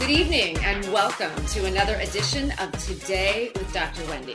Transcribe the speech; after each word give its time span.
Good 0.00 0.12
evening 0.12 0.56
and 0.64 0.82
welcome 0.94 1.30
to 1.48 1.66
another 1.66 1.96
edition 1.96 2.52
of 2.52 2.72
Today 2.86 3.50
with 3.54 3.70
Dr. 3.74 4.02
Wendy. 4.06 4.34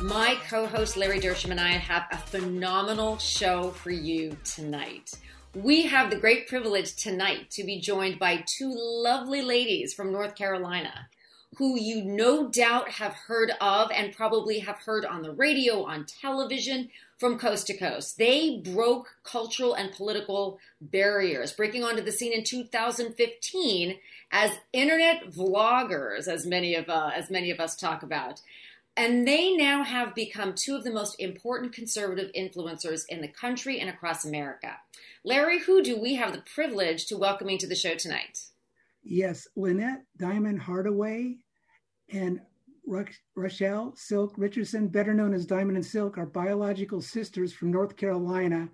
My 0.00 0.38
co 0.48 0.66
host 0.66 0.96
Larry 0.96 1.20
Dersham 1.20 1.50
and 1.50 1.60
I 1.60 1.72
have 1.72 2.04
a 2.10 2.16
phenomenal 2.16 3.18
show 3.18 3.70
for 3.72 3.90
you 3.90 4.34
tonight. 4.44 5.10
We 5.54 5.82
have 5.82 6.08
the 6.08 6.16
great 6.16 6.48
privilege 6.48 6.96
tonight 6.96 7.50
to 7.50 7.64
be 7.64 7.80
joined 7.80 8.18
by 8.18 8.44
two 8.46 8.72
lovely 8.74 9.42
ladies 9.42 9.92
from 9.92 10.10
North 10.10 10.34
Carolina 10.36 11.06
who 11.56 11.78
you 11.78 12.02
no 12.02 12.48
doubt 12.48 12.88
have 12.88 13.12
heard 13.12 13.52
of 13.60 13.90
and 13.92 14.14
probably 14.14 14.60
have 14.60 14.78
heard 14.84 15.04
on 15.04 15.22
the 15.22 15.32
radio, 15.32 15.84
on 15.84 16.04
television, 16.04 16.90
from 17.16 17.38
coast 17.38 17.66
to 17.68 17.76
coast. 17.76 18.18
They 18.18 18.58
broke 18.58 19.16
cultural 19.22 19.74
and 19.74 19.92
political 19.92 20.58
barriers, 20.80 21.52
breaking 21.52 21.84
onto 21.84 22.02
the 22.02 22.12
scene 22.12 22.32
in 22.32 22.44
2015 22.44 23.98
as 24.30 24.50
internet 24.72 25.30
vloggers, 25.30 26.28
as 26.28 26.44
many 26.44 26.74
of 26.74 26.88
uh, 26.88 27.10
as 27.14 27.30
many 27.30 27.50
of 27.50 27.60
us 27.60 27.76
talk 27.76 28.02
about. 28.02 28.40
And 28.96 29.26
they 29.26 29.56
now 29.56 29.82
have 29.82 30.14
become 30.14 30.54
two 30.54 30.76
of 30.76 30.84
the 30.84 30.92
most 30.92 31.18
important 31.18 31.72
conservative 31.72 32.30
influencers 32.32 33.02
in 33.08 33.22
the 33.22 33.28
country 33.28 33.80
and 33.80 33.90
across 33.90 34.24
America. 34.24 34.76
Larry, 35.24 35.60
who 35.60 35.82
do 35.82 36.00
we 36.00 36.14
have 36.14 36.32
the 36.32 36.42
privilege 36.54 37.06
to 37.06 37.16
welcoming 37.16 37.58
to 37.58 37.66
the 37.66 37.74
show 37.74 37.94
tonight? 37.94 38.44
Yes, 39.04 39.46
Lynette 39.54 40.02
Diamond 40.16 40.60
Hardaway 40.60 41.36
and 42.10 42.40
Rochelle 43.36 43.94
Silk 43.96 44.34
Richardson, 44.36 44.88
better 44.88 45.14
known 45.14 45.34
as 45.34 45.46
Diamond 45.46 45.76
and 45.76 45.84
Silk, 45.84 46.16
are 46.18 46.26
biological 46.26 47.00
sisters 47.00 47.52
from 47.52 47.70
North 47.70 47.96
Carolina 47.96 48.68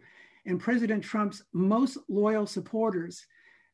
and 0.47 0.61
President 0.61 1.03
Trump's 1.03 1.42
most 1.53 1.98
loyal 2.09 2.47
supporters. 2.47 3.27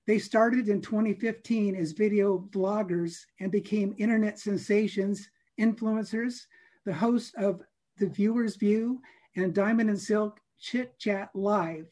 They 0.07 0.19
started 0.19 0.69
in 0.69 0.81
2015 0.81 1.77
as 1.77 1.93
video 1.93 2.39
bloggers 2.39 3.21
and 3.41 3.53
became 3.53 3.95
internet 3.99 4.39
sensations 4.39 5.29
influencers, 5.61 6.43
the 6.85 6.95
host 6.95 7.35
of 7.37 7.63
The 7.99 8.09
Viewer's 8.09 8.57
View 8.57 9.01
and 9.37 9.55
Diamond 9.55 9.91
and 9.91 10.01
Silk 10.01 10.41
Chit 10.59 10.99
Chat 10.99 11.31
Live. 11.35 11.87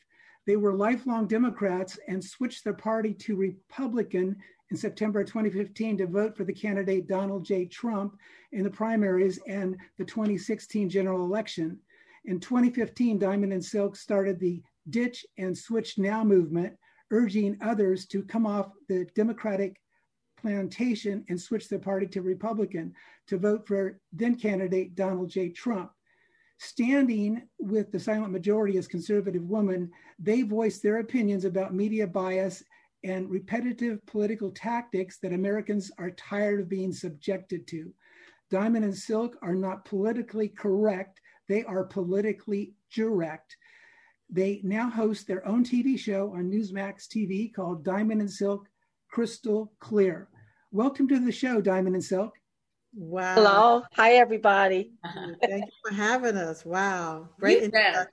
They 0.46 0.56
were 0.56 0.74
lifelong 0.74 1.26
Democrats 1.26 1.98
and 2.06 2.22
switched 2.22 2.64
their 2.64 2.74
party 2.74 3.14
to 3.14 3.36
Republican 3.36 4.36
in 4.70 4.76
September 4.76 5.24
2015 5.24 5.98
to 5.98 6.06
vote 6.06 6.36
for 6.36 6.44
the 6.44 6.52
candidate 6.52 7.06
Donald 7.06 7.44
J. 7.44 7.66
Trump 7.66 8.18
in 8.52 8.62
the 8.62 8.70
primaries 8.70 9.38
and 9.46 9.76
the 9.98 10.04
2016 10.04 10.88
general 10.90 11.24
election. 11.24 11.78
In 12.26 12.40
2015, 12.40 13.18
Diamond 13.18 13.52
and 13.52 13.64
Silk 13.64 13.96
started 13.96 14.38
the 14.38 14.62
Ditch 14.90 15.24
and 15.38 15.56
Switch 15.56 15.98
Now 15.98 16.24
movement, 16.24 16.74
urging 17.10 17.56
others 17.60 18.06
to 18.06 18.22
come 18.22 18.46
off 18.46 18.70
the 18.88 19.06
Democratic 19.14 19.80
plantation 20.36 21.24
and 21.30 21.40
switch 21.40 21.68
their 21.68 21.78
party 21.78 22.06
to 22.06 22.20
Republican 22.20 22.92
to 23.28 23.38
vote 23.38 23.66
for 23.66 23.98
then 24.12 24.34
candidate 24.34 24.94
Donald 24.94 25.30
J. 25.30 25.48
Trump. 25.48 25.90
Standing 26.64 27.42
with 27.58 27.92
the 27.92 28.00
silent 28.00 28.32
majority 28.32 28.78
as 28.78 28.88
conservative 28.88 29.44
women, 29.44 29.90
they 30.18 30.40
voiced 30.40 30.82
their 30.82 30.96
opinions 30.96 31.44
about 31.44 31.74
media 31.74 32.06
bias 32.06 32.64
and 33.04 33.28
repetitive 33.28 34.04
political 34.06 34.50
tactics 34.50 35.18
that 35.18 35.34
Americans 35.34 35.92
are 35.98 36.12
tired 36.12 36.60
of 36.60 36.70
being 36.70 36.90
subjected 36.90 37.66
to. 37.66 37.92
Diamond 38.50 38.86
and 38.86 38.96
Silk 38.96 39.36
are 39.42 39.54
not 39.54 39.84
politically 39.84 40.48
correct, 40.48 41.20
they 41.50 41.64
are 41.64 41.84
politically 41.84 42.72
direct. 42.94 43.58
They 44.30 44.62
now 44.64 44.88
host 44.88 45.26
their 45.26 45.46
own 45.46 45.64
TV 45.64 45.98
show 45.98 46.32
on 46.32 46.50
Newsmax 46.50 47.08
TV 47.08 47.52
called 47.52 47.84
Diamond 47.84 48.22
and 48.22 48.30
Silk 48.30 48.66
Crystal 49.10 49.70
Clear. 49.80 50.28
Welcome 50.72 51.08
to 51.08 51.20
the 51.20 51.30
show, 51.30 51.60
Diamond 51.60 51.94
and 51.94 52.04
Silk. 52.04 52.32
Wow. 52.96 53.34
Hello. 53.34 53.82
Hi, 53.94 54.12
everybody. 54.14 54.92
Thank 55.40 55.64
you 55.64 55.72
for 55.84 55.92
having 55.92 56.36
us. 56.36 56.64
Wow. 56.64 57.28
Great 57.40 57.58
you 57.58 57.64
introduction. 57.64 58.06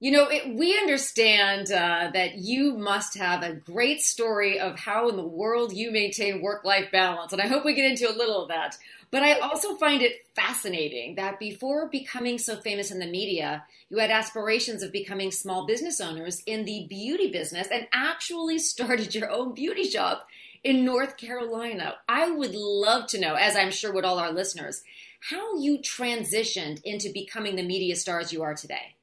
You 0.00 0.12
know, 0.12 0.28
it, 0.28 0.54
we 0.54 0.78
understand 0.78 1.72
uh, 1.72 2.10
that 2.12 2.36
you 2.36 2.76
must 2.76 3.18
have 3.18 3.42
a 3.42 3.54
great 3.54 4.00
story 4.00 4.60
of 4.60 4.78
how 4.78 5.08
in 5.08 5.16
the 5.16 5.26
world 5.26 5.72
you 5.72 5.90
maintain 5.90 6.40
work 6.40 6.64
life 6.64 6.92
balance. 6.92 7.32
And 7.32 7.42
I 7.42 7.48
hope 7.48 7.64
we 7.64 7.74
get 7.74 7.90
into 7.90 8.08
a 8.08 8.14
little 8.14 8.42
of 8.42 8.48
that. 8.48 8.76
But 9.10 9.22
I 9.22 9.38
also 9.38 9.74
find 9.76 10.02
it 10.02 10.26
fascinating 10.36 11.14
that 11.14 11.40
before 11.40 11.88
becoming 11.88 12.38
so 12.38 12.56
famous 12.56 12.90
in 12.90 12.98
the 12.98 13.10
media, 13.10 13.64
you 13.88 13.98
had 13.98 14.10
aspirations 14.10 14.82
of 14.82 14.92
becoming 14.92 15.30
small 15.30 15.66
business 15.66 16.00
owners 16.00 16.42
in 16.44 16.64
the 16.64 16.86
beauty 16.88 17.30
business 17.30 17.68
and 17.72 17.88
actually 17.92 18.58
started 18.58 19.14
your 19.14 19.30
own 19.30 19.54
beauty 19.54 19.84
shop 19.84 20.28
in 20.64 20.84
North 20.84 21.16
Carolina. 21.16 21.96
I 22.08 22.30
would 22.30 22.54
love 22.54 23.06
to 23.08 23.20
know, 23.20 23.34
as 23.34 23.56
I'm 23.56 23.70
sure 23.70 23.92
would 23.92 24.04
all 24.04 24.18
our 24.18 24.32
listeners, 24.32 24.82
how 25.20 25.58
you 25.58 25.78
transitioned 25.78 26.80
into 26.84 27.10
becoming 27.12 27.56
the 27.56 27.62
media 27.62 27.96
stars 27.96 28.32
you 28.32 28.42
are 28.42 28.54
today. 28.54 28.96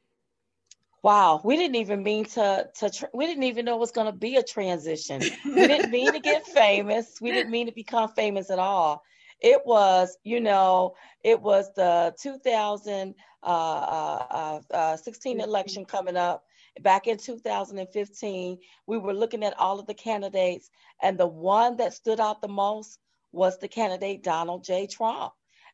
Wow, 1.04 1.42
we 1.44 1.56
didn't 1.56 1.76
even 1.76 2.02
mean 2.02 2.26
to 2.26 2.68
to 2.80 2.90
tra- 2.90 3.10
we 3.14 3.28
didn't 3.28 3.44
even 3.44 3.66
know 3.66 3.76
it 3.76 3.80
was 3.80 3.92
going 3.92 4.08
to 4.08 4.18
be 4.18 4.38
a 4.38 4.44
transition. 4.44 5.22
We 5.46 5.68
didn't 5.68 5.92
mean 5.92 6.12
to 6.14 6.20
get 6.20 6.48
famous. 6.54 7.22
We 7.22 7.32
didn't 7.32 7.52
mean 7.52 7.68
to 7.68 7.72
become 7.72 8.10
famous 8.10 8.50
at 8.50 8.58
all. 8.58 9.04
It 9.40 9.62
was, 9.66 10.18
you 10.24 10.40
know, 10.40 10.96
it 11.24 11.40
was 11.40 11.72
the 11.76 12.16
2016 12.20 13.14
uh, 13.44 13.48
uh, 13.48 14.62
uh, 14.74 14.98
election 15.44 15.86
coming 15.86 16.18
up 16.18 16.44
back 16.82 17.08
in 17.08 17.18
2015, 17.18 18.58
we 18.88 18.98
were 18.98 19.14
looking 19.14 19.44
at 19.44 19.58
all 19.60 19.80
of 19.80 19.88
the 19.88 19.94
candidates, 19.94 20.70
and 21.02 21.18
the 21.18 21.28
one 21.28 21.78
that 21.78 21.94
stood 21.94 22.20
out 22.20 22.42
the 22.42 22.48
most 22.48 23.00
was 23.32 23.58
the 23.58 23.68
candidate 23.68 24.24
Donald 24.24 24.64
J. 24.64 24.88
Trump. 24.88 25.34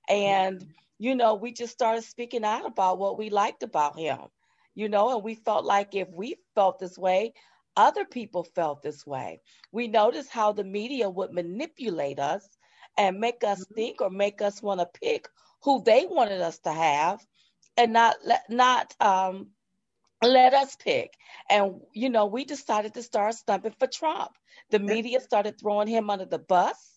And, 0.09 0.65
you 0.97 1.15
know, 1.15 1.35
we 1.35 1.51
just 1.51 1.73
started 1.73 2.03
speaking 2.03 2.43
out 2.43 2.65
about 2.65 2.97
what 2.97 3.17
we 3.17 3.29
liked 3.29 3.63
about 3.63 3.97
him, 3.97 4.19
you 4.75 4.89
know, 4.89 5.15
and 5.15 5.23
we 5.23 5.35
felt 5.35 5.65
like 5.65 5.95
if 5.95 6.09
we 6.09 6.37
felt 6.55 6.79
this 6.79 6.97
way, 6.97 7.33
other 7.77 8.05
people 8.05 8.43
felt 8.43 8.81
this 8.81 9.05
way. 9.05 9.39
We 9.71 9.87
noticed 9.87 10.29
how 10.29 10.51
the 10.51 10.63
media 10.63 11.09
would 11.09 11.31
manipulate 11.31 12.19
us 12.19 12.47
and 12.97 13.19
make 13.19 13.43
us 13.43 13.63
mm-hmm. 13.63 13.73
think 13.75 14.01
or 14.01 14.09
make 14.09 14.41
us 14.41 14.61
want 14.61 14.79
to 14.79 14.99
pick 14.99 15.27
who 15.63 15.83
they 15.83 16.05
wanted 16.09 16.41
us 16.41 16.59
to 16.59 16.71
have 16.71 17.25
and 17.77 17.93
not 17.93 18.15
not 18.49 18.95
um, 18.99 19.47
let 20.21 20.53
us 20.53 20.75
pick. 20.75 21.13
And, 21.49 21.81
you 21.93 22.09
know, 22.09 22.25
we 22.25 22.45
decided 22.45 22.93
to 22.95 23.03
start 23.03 23.35
stumping 23.35 23.75
for 23.79 23.87
Trump. 23.87 24.31
The 24.71 24.79
media 24.79 25.19
started 25.19 25.59
throwing 25.59 25.87
him 25.87 26.09
under 26.09 26.25
the 26.25 26.39
bus. 26.39 26.90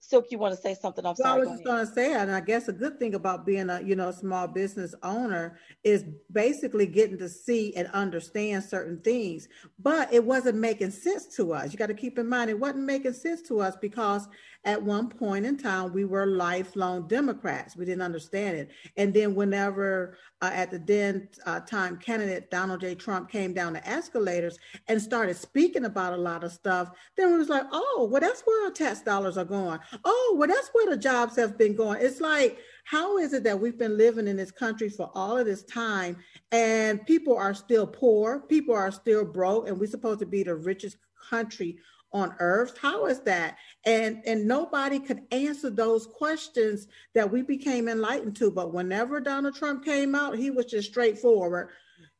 Silk, 0.00 0.30
you 0.30 0.38
want 0.38 0.54
to 0.54 0.60
say 0.60 0.74
something? 0.74 1.04
I'm 1.04 1.14
well, 1.18 1.26
sorry. 1.26 1.42
I 1.42 1.44
was 1.44 1.48
just 1.50 1.64
going 1.64 1.86
to 1.86 1.92
say, 1.92 2.14
and 2.14 2.30
I 2.30 2.40
guess 2.40 2.68
a 2.68 2.72
good 2.72 2.98
thing 2.98 3.14
about 3.14 3.44
being 3.44 3.68
a 3.68 3.80
you 3.82 3.96
know 3.96 4.10
small 4.10 4.46
business 4.46 4.94
owner 5.02 5.58
is 5.84 6.04
basically 6.32 6.86
getting 6.86 7.18
to 7.18 7.28
see 7.28 7.74
and 7.76 7.88
understand 7.88 8.64
certain 8.64 9.00
things. 9.00 9.48
But 9.78 10.12
it 10.12 10.24
wasn't 10.24 10.58
making 10.58 10.92
sense 10.92 11.26
to 11.36 11.52
us. 11.52 11.72
You 11.72 11.78
got 11.78 11.86
to 11.86 11.94
keep 11.94 12.18
in 12.18 12.28
mind 12.28 12.48
it 12.48 12.58
wasn't 12.58 12.84
making 12.84 13.12
sense 13.12 13.42
to 13.48 13.60
us 13.60 13.76
because 13.80 14.28
at 14.64 14.82
one 14.82 15.08
point 15.08 15.44
in 15.44 15.56
time 15.56 15.92
we 15.92 16.04
were 16.04 16.26
lifelong 16.26 17.08
Democrats. 17.08 17.76
We 17.76 17.84
didn't 17.84 18.02
understand 18.02 18.56
it, 18.56 18.70
and 18.96 19.12
then 19.12 19.34
whenever 19.34 20.16
uh, 20.40 20.50
at 20.52 20.70
the 20.70 20.78
then 20.78 21.28
uh, 21.46 21.60
time 21.60 21.96
candidate 21.96 22.50
Donald 22.50 22.80
J. 22.80 22.94
Trump 22.94 23.28
came 23.28 23.52
down 23.52 23.72
the 23.72 23.86
escalators 23.88 24.58
and 24.86 25.02
started 25.02 25.36
speaking 25.36 25.84
about 25.84 26.12
a 26.12 26.16
lot 26.16 26.44
of 26.44 26.52
stuff, 26.52 26.90
then 27.16 27.32
we 27.32 27.38
was 27.38 27.48
like, 27.48 27.64
oh, 27.72 28.08
well, 28.10 28.20
that's 28.20 28.42
where 28.42 28.64
our 28.64 28.70
tax 28.70 29.00
dollars 29.00 29.36
are 29.36 29.44
going. 29.44 29.80
Oh, 30.04 30.36
well, 30.38 30.48
that's 30.48 30.70
where 30.72 30.90
the 30.90 30.96
jobs 30.96 31.36
have 31.36 31.58
been 31.58 31.74
going. 31.74 32.00
It's 32.00 32.20
like, 32.20 32.58
how 32.84 33.18
is 33.18 33.32
it 33.32 33.44
that 33.44 33.60
we've 33.60 33.78
been 33.78 33.98
living 33.98 34.28
in 34.28 34.36
this 34.36 34.50
country 34.50 34.88
for 34.88 35.10
all 35.14 35.36
of 35.36 35.46
this 35.46 35.62
time 35.64 36.16
and 36.52 37.04
people 37.06 37.36
are 37.36 37.54
still 37.54 37.86
poor, 37.86 38.40
people 38.40 38.74
are 38.74 38.90
still 38.90 39.24
broke, 39.24 39.68
and 39.68 39.78
we're 39.78 39.86
supposed 39.86 40.20
to 40.20 40.26
be 40.26 40.42
the 40.42 40.54
richest 40.54 40.96
country 41.28 41.78
on 42.12 42.34
earth? 42.38 42.78
How 42.80 43.06
is 43.06 43.20
that? 43.20 43.58
And 43.84 44.22
and 44.26 44.46
nobody 44.46 44.98
could 44.98 45.22
answer 45.30 45.68
those 45.68 46.06
questions 46.06 46.88
that 47.14 47.30
we 47.30 47.42
became 47.42 47.88
enlightened 47.88 48.36
to. 48.36 48.50
But 48.50 48.72
whenever 48.72 49.20
donald 49.20 49.54
trump 49.54 49.84
came 49.84 50.14
out 50.14 50.38
he 50.38 50.50
was 50.50 50.66
just 50.66 50.88
straightforward. 50.88 51.68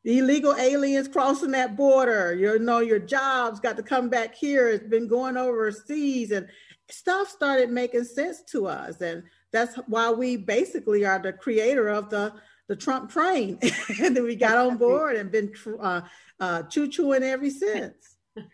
Illegal 0.05 0.55
aliens 0.55 1.09
crossing 1.09 1.51
that 1.51 1.77
border. 1.77 2.35
You 2.35 2.59
know 2.59 2.79
your 2.79 2.99
jobs 2.99 3.61
got 3.61 3.77
to 3.77 3.83
come 3.83 4.09
back 4.09 4.35
here. 4.35 4.69
It's 4.69 4.87
been 4.87 5.09
going 5.09 5.37
overseas 5.37 6.31
and 6.31 6.47
stuff 6.91 7.29
started 7.29 7.71
making 7.71 8.05
sense 8.05 8.43
to 8.51 8.67
us. 8.67 9.01
And 9.01 9.25
that's 9.53 9.77
why 9.87 10.11
we 10.11 10.37
basically 10.37 11.05
are 11.05 11.19
the 11.19 11.33
creator 11.33 11.89
of 11.89 12.11
the, 12.11 12.33
the 12.69 12.77
Trump 12.77 13.11
train. 13.11 13.59
and 14.03 14.17
then 14.17 14.25
we 14.25 14.37
got 14.37 14.59
on 14.59 14.77
board 14.77 15.17
and 15.17 15.31
been 15.31 15.53
uh, 15.81 16.03
uh, 16.41 16.63
choo-chooing 16.65 17.23
ever 17.23 17.51
since. 17.51 18.17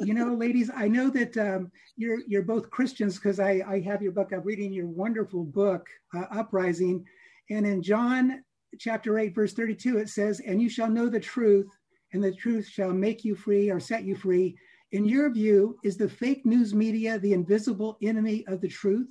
you 0.00 0.14
know, 0.14 0.34
ladies, 0.34 0.70
I 0.74 0.88
know 0.88 1.10
that 1.10 1.36
um, 1.36 1.70
you're 1.96 2.20
you're 2.26 2.42
both 2.42 2.70
Christians 2.70 3.16
because 3.16 3.40
I, 3.40 3.62
I 3.66 3.80
have 3.80 4.02
your 4.02 4.12
book. 4.12 4.32
I'm 4.32 4.42
reading 4.42 4.72
your 4.72 4.86
wonderful 4.86 5.44
book, 5.44 5.86
uh, 6.14 6.24
Uprising, 6.30 7.04
and 7.50 7.66
in 7.66 7.82
John 7.82 8.42
chapter 8.78 9.18
eight, 9.18 9.34
verse 9.34 9.52
thirty-two, 9.52 9.98
it 9.98 10.08
says, 10.08 10.40
"And 10.40 10.60
you 10.60 10.68
shall 10.68 10.90
know 10.90 11.08
the 11.08 11.20
truth, 11.20 11.68
and 12.12 12.22
the 12.22 12.32
truth 12.32 12.68
shall 12.68 12.92
make 12.92 13.24
you 13.24 13.34
free 13.34 13.70
or 13.70 13.80
set 13.80 14.04
you 14.04 14.16
free." 14.16 14.56
In 14.96 15.04
your 15.04 15.30
view, 15.30 15.78
is 15.84 15.98
the 15.98 16.08
fake 16.08 16.46
news 16.46 16.74
media 16.74 17.18
the 17.18 17.34
invisible 17.34 17.98
enemy 18.02 18.46
of 18.46 18.62
the 18.62 18.68
truth? 18.68 19.08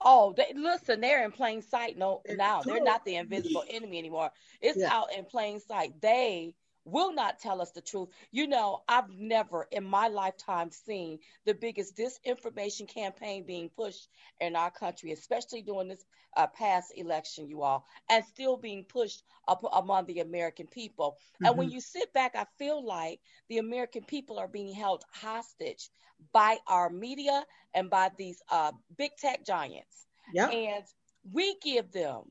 Oh, 0.00 0.32
they, 0.34 0.54
listen, 0.54 1.02
they're 1.02 1.22
in 1.24 1.32
plain 1.32 1.60
sight. 1.60 1.98
No, 1.98 2.22
now 2.30 2.62
they're 2.62 2.82
not 2.82 3.04
the 3.04 3.16
invisible 3.16 3.64
enemy 3.68 3.98
anymore. 3.98 4.30
It's 4.62 4.78
yeah. 4.78 4.88
out 4.90 5.08
in 5.16 5.26
plain 5.26 5.60
sight. 5.60 6.00
They 6.00 6.54
will 6.86 7.12
not 7.12 7.38
tell 7.40 7.60
us 7.60 7.72
the 7.72 7.80
truth. 7.80 8.08
You 8.30 8.46
know, 8.46 8.82
I've 8.88 9.10
never 9.10 9.66
in 9.70 9.84
my 9.84 10.08
lifetime 10.08 10.70
seen 10.70 11.18
the 11.44 11.54
biggest 11.54 11.96
disinformation 11.96 12.88
campaign 12.88 13.44
being 13.44 13.68
pushed 13.68 14.08
in 14.40 14.56
our 14.56 14.70
country, 14.70 15.12
especially 15.12 15.62
during 15.62 15.88
this 15.88 16.04
uh, 16.36 16.46
past 16.46 16.92
election, 16.96 17.48
you 17.48 17.62
all, 17.62 17.86
and 18.08 18.24
still 18.24 18.56
being 18.56 18.84
pushed 18.84 19.24
up 19.48 19.62
among 19.72 20.06
the 20.06 20.20
American 20.20 20.66
people. 20.66 21.16
Mm-hmm. 21.34 21.46
And 21.46 21.58
when 21.58 21.66
mm-hmm. 21.68 21.74
you 21.74 21.80
sit 21.80 22.12
back, 22.12 22.36
I 22.36 22.46
feel 22.58 22.84
like 22.84 23.20
the 23.48 23.58
American 23.58 24.04
people 24.04 24.38
are 24.38 24.48
being 24.48 24.72
held 24.72 25.02
hostage 25.12 25.90
by 26.32 26.56
our 26.66 26.88
media 26.88 27.44
and 27.74 27.90
by 27.90 28.10
these 28.16 28.40
uh, 28.50 28.72
big 28.96 29.10
tech 29.18 29.44
giants. 29.44 30.06
Yeah. 30.32 30.48
And 30.48 30.84
we 31.32 31.56
give 31.62 31.90
them 31.92 32.30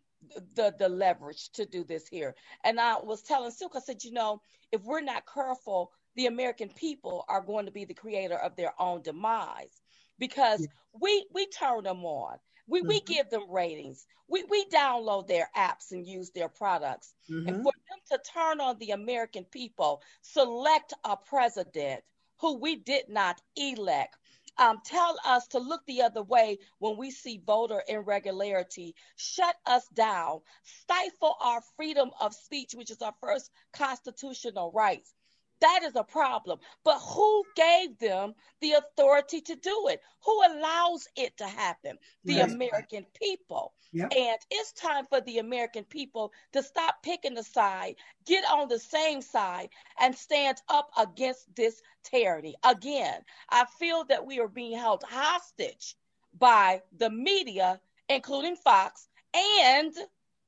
the 0.56 0.74
the 0.78 0.90
leverage 0.90 1.50
to 1.54 1.66
do 1.66 1.84
this 1.84 2.08
here. 2.08 2.36
And 2.64 2.80
I 2.80 2.96
was 3.00 3.22
telling 3.22 3.52
Silk, 3.52 3.74
I 3.76 3.80
said, 3.80 4.04
you 4.04 4.12
know, 4.12 4.42
if 4.72 4.84
we're 4.84 5.02
not 5.02 5.24
careful, 5.32 5.92
the 6.16 6.28
American 6.28 6.70
people 6.70 7.26
are 7.28 7.42
going 7.42 7.66
to 7.66 7.72
be 7.72 7.86
the 7.86 7.94
creator 7.94 8.38
of 8.38 8.56
their 8.56 8.74
own 8.80 9.02
demise 9.02 9.82
because 10.20 10.62
yeah. 10.62 10.68
we 11.00 11.26
we 11.34 11.48
turn 11.48 11.84
them 11.84 12.06
on. 12.06 12.38
We 12.68 12.80
mm-hmm. 12.80 12.88
we 12.88 13.00
give 13.02 13.30
them 13.30 13.50
ratings. 13.50 14.06
We 14.28 14.44
we 14.50 14.66
download 14.66 15.28
their 15.28 15.50
apps 15.56 15.92
and 15.92 16.08
use 16.08 16.32
their 16.32 16.50
products. 16.50 17.14
Mm-hmm. 17.30 17.48
And 17.48 17.64
for 17.64 17.72
them 17.90 18.00
to 18.12 18.32
turn 18.32 18.62
on 18.62 18.78
the 18.80 18.92
American 18.92 19.46
people, 19.46 20.02
select 20.22 20.94
a 21.04 21.16
president 21.16 22.04
who 22.40 22.58
we 22.58 22.76
did 22.76 23.10
not 23.10 23.42
elect, 23.56 24.18
um, 24.58 24.80
tell 24.86 25.18
us 25.26 25.48
to 25.48 25.60
look 25.60 25.86
the 25.86 26.04
other 26.04 26.24
way 26.24 26.60
when 26.80 26.98
we 26.98 27.12
see 27.12 27.42
voter 27.46 27.84
irregularity, 27.88 28.96
shut 29.16 29.56
us 29.66 29.88
down, 29.90 30.42
stifle 30.64 31.36
our 31.42 31.62
freedom 31.76 32.12
of 32.20 32.34
speech, 32.34 32.74
which 32.74 32.92
is 32.92 33.02
our 33.02 33.14
first 33.22 33.52
constitutional 33.74 34.72
rights. 34.74 35.14
That 35.62 35.82
is 35.84 35.96
a 35.96 36.04
problem. 36.04 36.60
But 36.84 37.00
who 37.00 37.44
gave 37.56 37.98
them 38.00 38.34
the 38.62 38.74
authority 38.74 39.42
to 39.42 39.56
do 39.56 39.88
it? 39.90 40.02
Who 40.24 40.42
allows 40.48 41.08
it 41.16 41.38
to 41.38 41.48
happen? 41.48 41.98
The 42.24 42.34
yes. 42.34 42.52
American 42.52 43.06
people. 43.14 43.74
Yep. 43.94 44.12
And 44.16 44.38
it's 44.52 44.74
time 44.74 45.06
for 45.10 45.22
the 45.22 45.40
American 45.40 45.86
people 45.86 46.34
to 46.52 46.62
stop 46.62 47.02
picking 47.04 47.38
a 47.38 47.44
side, 47.44 47.96
get 48.26 48.44
on 48.52 48.68
the 48.68 48.80
same 48.80 49.22
side, 49.22 49.70
and 50.00 50.14
stand 50.14 50.58
up 50.68 50.90
against 50.98 51.56
this 51.56 51.82
tyranny. 52.04 52.56
Again, 52.64 53.22
I 53.50 53.66
feel 53.80 54.04
that 54.06 54.26
we 54.26 54.40
are 54.40 54.50
being 54.50 54.78
held 54.78 55.04
hostage 55.08 55.96
by 56.38 56.82
the 56.98 57.10
media, 57.10 57.80
including 58.10 58.56
Fox 58.58 59.08
and 59.36 59.94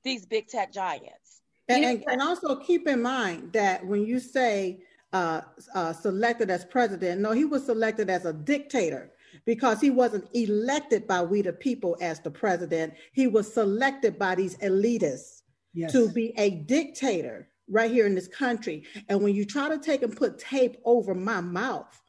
these 0.04 0.26
big 0.26 0.48
tech 0.48 0.74
giants. 0.74 1.42
And, 1.70 1.84
and, 1.84 2.04
and 2.08 2.22
also 2.22 2.56
keep 2.58 2.88
in 2.88 3.02
mind 3.02 3.52
that 3.54 3.86
when 3.86 4.06
you 4.06 4.20
say 4.20 4.80
uh, 5.14 5.42
uh, 5.74 5.94
selected 5.94 6.50
as 6.50 6.66
president. 6.66 7.22
No, 7.22 7.32
he 7.32 7.46
was 7.46 7.66
selected 7.66 8.10
as 8.10 8.26
a 8.26 8.34
dictator 8.34 9.12
because 9.46 9.80
he 9.80 9.90
wasn't 9.90 10.28
elected 10.34 11.08
by 11.08 11.22
we 11.22 11.42
the 11.42 11.54
people 11.54 11.98
as 12.02 12.20
the 12.20 12.32
president. 12.32 12.94
He 13.14 13.28
was 13.28 13.52
selected 13.52 14.20
by 14.20 14.36
these 14.36 14.58
elitists 14.58 15.42
yes. 15.74 15.92
to 15.92 16.10
be 16.10 16.34
a 16.38 16.50
dictator 16.50 17.50
right 17.70 17.92
here 17.92 18.06
in 18.06 18.16
this 18.16 18.28
country. 18.28 18.84
And 19.10 19.22
when 19.22 19.36
you 19.36 19.46
try 19.46 19.70
to 19.70 19.78
take 19.78 20.02
and 20.02 20.16
put 20.16 20.40
tape 20.40 20.78
over 20.86 21.14
my 21.14 21.42
mouth, 21.42 22.02